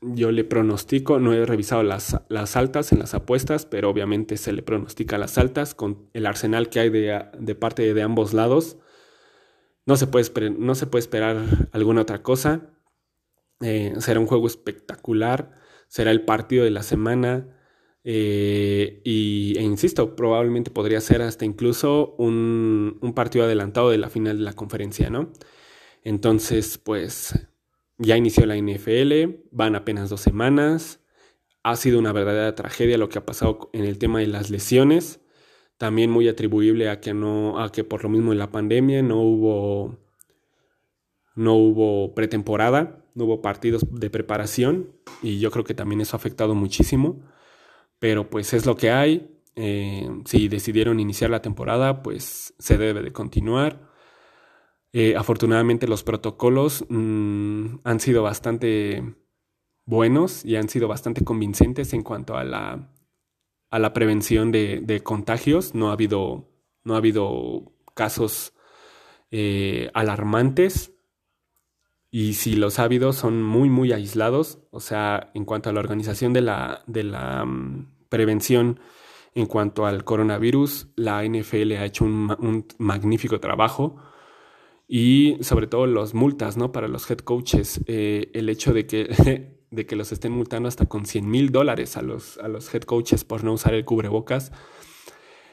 yo 0.03 0.33
le 0.33 0.45
pronostico, 0.45 1.19
no 1.19 1.33
he 1.33 1.45
revisado 1.45 1.83
las, 1.83 2.21
las, 2.29 2.57
altas 2.57 2.93
en 2.93 3.01
las 3.01 3.15
apuestas, 3.15 3.67
pero 3.67 3.91
obviamente 3.91 4.37
se 4.37 4.53
le 4.53 4.63
pronostica 4.63 5.19
las 5.19 5.37
altas 5.39 5.75
con 5.75 6.09
el 6.15 6.27
arsenal 6.27 6.71
que 6.71 6.81
hay 6.81 6.91
de, 6.91 7.55
parte 7.55 7.93
de 7.93 8.03
ambos 8.03 8.33
lados. 8.33 8.79
No 9.87 9.97
se 9.97 10.07
puede, 10.07 10.51
no 10.51 10.75
se 10.75 10.87
puede 10.87 11.01
esperar 11.01 11.69
alguna 11.73 12.03
otra 12.03 12.23
cosa. 12.23 12.71
Eh, 13.61 13.95
será 13.99 14.21
un 14.21 14.27
juego 14.27 14.47
espectacular, 14.47 15.53
será 15.89 16.11
el 16.11 16.23
partido 16.25 16.65
de 16.65 16.71
la 16.71 16.83
semana. 16.83 17.57
Eh, 18.03 19.03
y, 19.05 19.55
e 19.59 19.63
insisto, 19.63 20.17
probablemente 20.17 20.71
podría 20.71 21.01
ser 21.03 21.21
hasta 21.23 21.45
incluso 21.45 22.15
un, 22.19 22.99
un 23.03 23.15
partido 23.15 23.45
adelantado 23.45 23.91
de 23.91 23.99
la 23.99 24.09
final 24.09 24.39
de 24.39 24.45
la 24.45 24.55
conferencia, 24.55 25.11
¿no? 25.11 25.33
Entonces, 26.03 26.79
pues 26.79 27.35
ya 28.01 28.17
inició 28.17 28.47
la 28.47 28.57
NFL, 28.57 29.43
van 29.53 29.77
apenas 29.77 30.09
dos 30.09 30.23
semanas. 30.23 31.01
Ha 31.63 31.77
sido 31.77 31.99
una 31.99 32.13
verdadera 32.13 32.55
tragedia 32.55 32.97
lo 32.97 33.11
que 33.11 33.19
ha 33.19 33.27
pasado 33.27 33.69
en 33.75 33.85
el 33.85 33.99
tema 33.99 34.21
de 34.21 34.27
las 34.27 34.49
lesiones. 34.51 35.21
También 35.77 36.11
muy 36.11 36.27
atribuible 36.27 36.89
a 36.89 37.01
que 37.01 37.13
no, 37.13 37.63
a 37.63 37.71
que 37.71 37.85
por 37.85 38.03
lo 38.03 38.09
mismo 38.09 38.33
en 38.33 38.39
la 38.39 38.51
pandemia 38.51 39.03
no 39.03 39.21
hubo, 39.21 39.99
no 41.35 41.55
hubo 41.55 42.15
pretemporada, 42.15 43.05
no 43.15 43.25
hubo 43.25 43.43
partidos 43.43 43.85
de 43.91 44.09
preparación 44.09 44.93
y 45.23 45.39
yo 45.39 45.51
creo 45.51 45.65
que 45.65 45.75
también 45.75 46.01
eso 46.01 46.17
ha 46.17 46.19
afectado 46.19 46.55
muchísimo. 46.55 47.21
Pero 47.99 48.31
pues 48.31 48.55
es 48.55 48.65
lo 48.65 48.77
que 48.77 48.91
hay. 48.91 49.31
Eh, 49.57 50.09
si 50.25 50.49
decidieron 50.49 51.01
iniciar 51.01 51.29
la 51.31 51.43
temporada, 51.43 52.03
pues 52.03 52.55
se 52.59 52.79
debe 52.79 53.03
de 53.03 53.13
continuar. 53.13 53.90
Eh, 54.93 55.15
afortunadamente 55.17 55.87
los 55.87 56.03
protocolos 56.03 56.85
mm, 56.89 57.77
han 57.85 58.01
sido 58.01 58.23
bastante 58.25 59.15
buenos 59.85 60.45
y 60.45 60.57
han 60.57 60.69
sido 60.69 60.89
bastante 60.89 61.25
convincentes 61.25 61.93
en 61.93 62.03
cuanto 62.03 62.37
a 62.37 62.45
la, 62.45 62.93
a 63.71 63.79
la 63.79 63.93
prevención 63.93 64.51
de, 64.51 65.01
contagios. 65.05 65.75
No 65.75 65.91
ha 65.91 65.93
habido, 65.93 66.49
no 66.85 66.95
ha 66.95 66.99
habido 66.99 67.73
casos 67.95 68.53
eh, 69.31 69.91
alarmantes 69.95 70.93
y 72.11 72.35
si 72.35 72.57
los 72.57 72.81
ha 72.81 72.85
habido 72.85 73.13
son 73.13 73.43
muy, 73.43 73.71
muy 73.71 73.93
aislados. 73.93 74.59
O 74.73 74.81
sea, 74.81 75.31
en 75.35 75.45
cuanto 75.45 75.71
a 75.71 75.73
la 75.73 75.81
organización 75.81 76.33
de 76.33 76.41
la, 76.41 76.83
de 76.89 77.05
la 77.05 77.45
mm, 77.45 78.07
prevención 78.09 78.81
en 79.37 79.47
cuanto 79.47 79.87
al 79.87 80.03
coronavirus, 80.03 80.89
la 80.97 81.25
NFL 81.25 81.73
ha 81.75 81.85
hecho 81.85 82.05
un, 82.05 82.37
un 82.41 82.67
magnífico 82.79 83.39
trabajo 83.39 84.03
y 84.93 85.37
sobre 85.43 85.69
todo 85.69 85.87
las 85.87 86.15
multas, 86.15 86.57
¿no? 86.57 86.73
Para 86.73 86.89
los 86.89 87.09
head 87.09 87.19
coaches, 87.19 87.81
eh, 87.87 88.29
el 88.35 88.49
hecho 88.49 88.73
de 88.73 88.89
que, 88.89 89.55
de 89.71 89.87
que 89.87 89.95
los 89.95 90.11
estén 90.11 90.33
multando 90.33 90.69
hasta 90.69 90.87
con 90.87 91.07
100 91.07 91.31
mil 91.31 91.53
dólares 91.53 91.97
a 91.97 92.03
los, 92.03 92.39
a 92.39 92.49
los 92.49 92.75
head 92.75 92.83
coaches 92.83 93.23
por 93.23 93.45
no 93.45 93.53
usar 93.53 93.75
el 93.75 93.85
cubrebocas, 93.85 94.51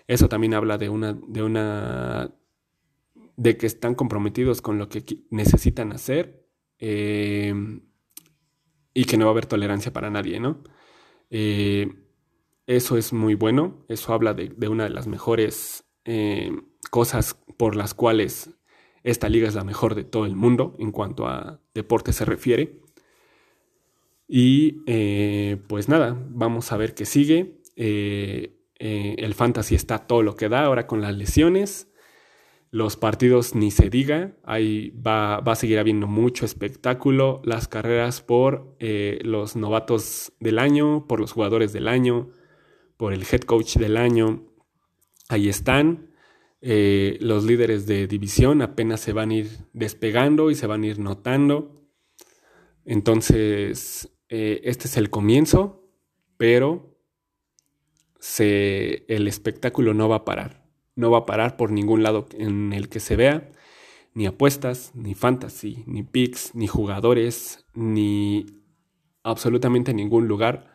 eso 0.07 0.27
también 0.27 0.55
habla 0.55 0.79
de 0.79 0.89
una, 0.89 1.13
de 1.13 1.43
una, 1.43 2.33
de 3.35 3.57
que 3.57 3.67
están 3.67 3.93
comprometidos 3.93 4.63
con 4.63 4.79
lo 4.79 4.89
que 4.89 5.03
necesitan 5.29 5.91
hacer 5.93 6.43
eh, 6.79 7.53
y 8.95 9.05
que 9.05 9.17
no 9.17 9.25
va 9.25 9.29
a 9.29 9.33
haber 9.33 9.45
tolerancia 9.45 9.93
para 9.93 10.09
nadie, 10.09 10.39
¿no? 10.39 10.63
Eh, 11.29 11.93
eso 12.65 12.97
es 12.97 13.13
muy 13.13 13.35
bueno, 13.35 13.85
eso 13.87 14.13
habla 14.13 14.33
de, 14.33 14.49
de 14.49 14.67
una 14.67 14.85
de 14.85 14.89
las 14.89 15.05
mejores 15.05 15.83
cosas 16.89 17.37
por 17.57 17.75
las 17.75 17.93
cuales 17.93 18.56
esta 19.07 19.29
liga 19.29 19.47
es 19.47 19.55
la 19.55 19.63
mejor 19.63 19.95
de 19.95 20.03
todo 20.03 20.25
el 20.25 20.35
mundo 20.35 20.75
en 20.79 20.91
cuanto 20.91 21.27
a 21.27 21.61
deporte 21.73 22.11
se 22.11 22.25
refiere. 22.25 22.81
Y 24.27 24.83
eh, 24.85 25.57
pues 25.67 25.87
nada, 25.87 26.21
vamos 26.29 26.73
a 26.73 26.77
ver 26.77 26.93
qué 26.93 27.05
sigue. 27.05 27.61
Eh, 27.77 28.59
eh, 28.79 29.15
el 29.19 29.33
fantasy 29.33 29.75
está 29.75 29.99
todo 29.99 30.23
lo 30.23 30.35
que 30.35 30.49
da 30.49 30.65
ahora 30.65 30.87
con 30.87 31.01
las 31.01 31.15
lesiones. 31.15 31.87
Los 32.69 32.97
partidos 32.97 33.55
ni 33.55 33.71
se 33.71 33.89
diga, 33.89 34.35
ahí 34.43 34.89
va, 34.89 35.39
va 35.39 35.53
a 35.53 35.55
seguir 35.55 35.79
habiendo 35.79 36.07
mucho 36.07 36.43
espectáculo. 36.43 37.41
Las 37.45 37.69
carreras 37.69 38.19
por 38.19 38.75
los 38.81 39.55
novatos 39.55 40.33
del 40.41 40.59
año, 40.59 41.07
por 41.07 41.21
los 41.21 41.31
jugadores 41.31 41.71
del 41.71 41.87
año, 41.87 42.29
por 42.97 43.13
el 43.13 43.21
head 43.21 43.41
coach 43.43 43.77
del 43.77 43.95
año. 43.95 44.43
Ahí 45.29 45.47
están. 45.47 46.06
Eh, 46.61 47.17
los 47.21 47.43
líderes 47.43 47.85
de 47.85 48.07
división 48.07 48.61
apenas 48.61 48.99
se 48.99 49.13
van 49.13 49.29
a 49.29 49.35
ir 49.35 49.49
despegando 49.73 50.49
y 50.49 50.55
se 50.55 50.67
van 50.67 50.83
a 50.83 50.87
ir 50.87 50.99
notando. 50.99 51.87
Entonces, 52.85 54.09
eh, 54.29 54.61
este 54.63 54.87
es 54.87 54.97
el 54.97 55.09
comienzo, 55.09 55.89
pero 56.37 56.97
el 58.37 59.27
espectáculo 59.27 59.93
no 59.93 60.09
va 60.09 60.17
a 60.17 60.25
parar. 60.25 60.65
No 60.95 61.11
va 61.11 61.19
a 61.19 61.25
parar 61.25 61.57
por 61.57 61.71
ningún 61.71 62.03
lado 62.03 62.27
en 62.33 62.73
el 62.73 62.89
que 62.89 62.99
se 62.99 63.15
vea. 63.15 63.51
Ni 64.13 64.25
apuestas, 64.25 64.91
ni 64.95 65.13
fantasy, 65.13 65.83
ni 65.85 66.01
picks, 66.01 66.55
ni 66.55 66.65
jugadores, 66.65 67.65
ni 67.75 68.45
absolutamente 69.23 69.93
ningún 69.93 70.27
lugar. 70.27 70.73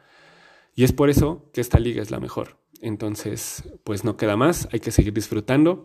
Y 0.75 0.85
es 0.85 0.93
por 0.93 1.11
eso 1.11 1.51
que 1.53 1.61
esta 1.61 1.81
liga 1.81 2.03
es 2.03 2.11
la 2.11 2.21
mejor. 2.21 2.62
Entonces, 2.83 3.63
pues 3.85 4.05
no 4.05 4.17
queda 4.17 4.37
más, 4.37 4.69
hay 4.73 4.81
que 4.81 4.91
seguir 4.91 5.15
disfrutando. 5.15 5.83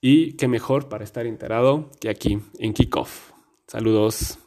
Y 0.00 0.34
qué 0.36 0.46
mejor 0.46 0.88
para 0.88 1.02
estar 1.02 1.26
enterado 1.26 1.90
que 2.00 2.08
aquí 2.08 2.38
en 2.58 2.72
Kickoff. 2.72 3.32
Saludos. 3.66 4.38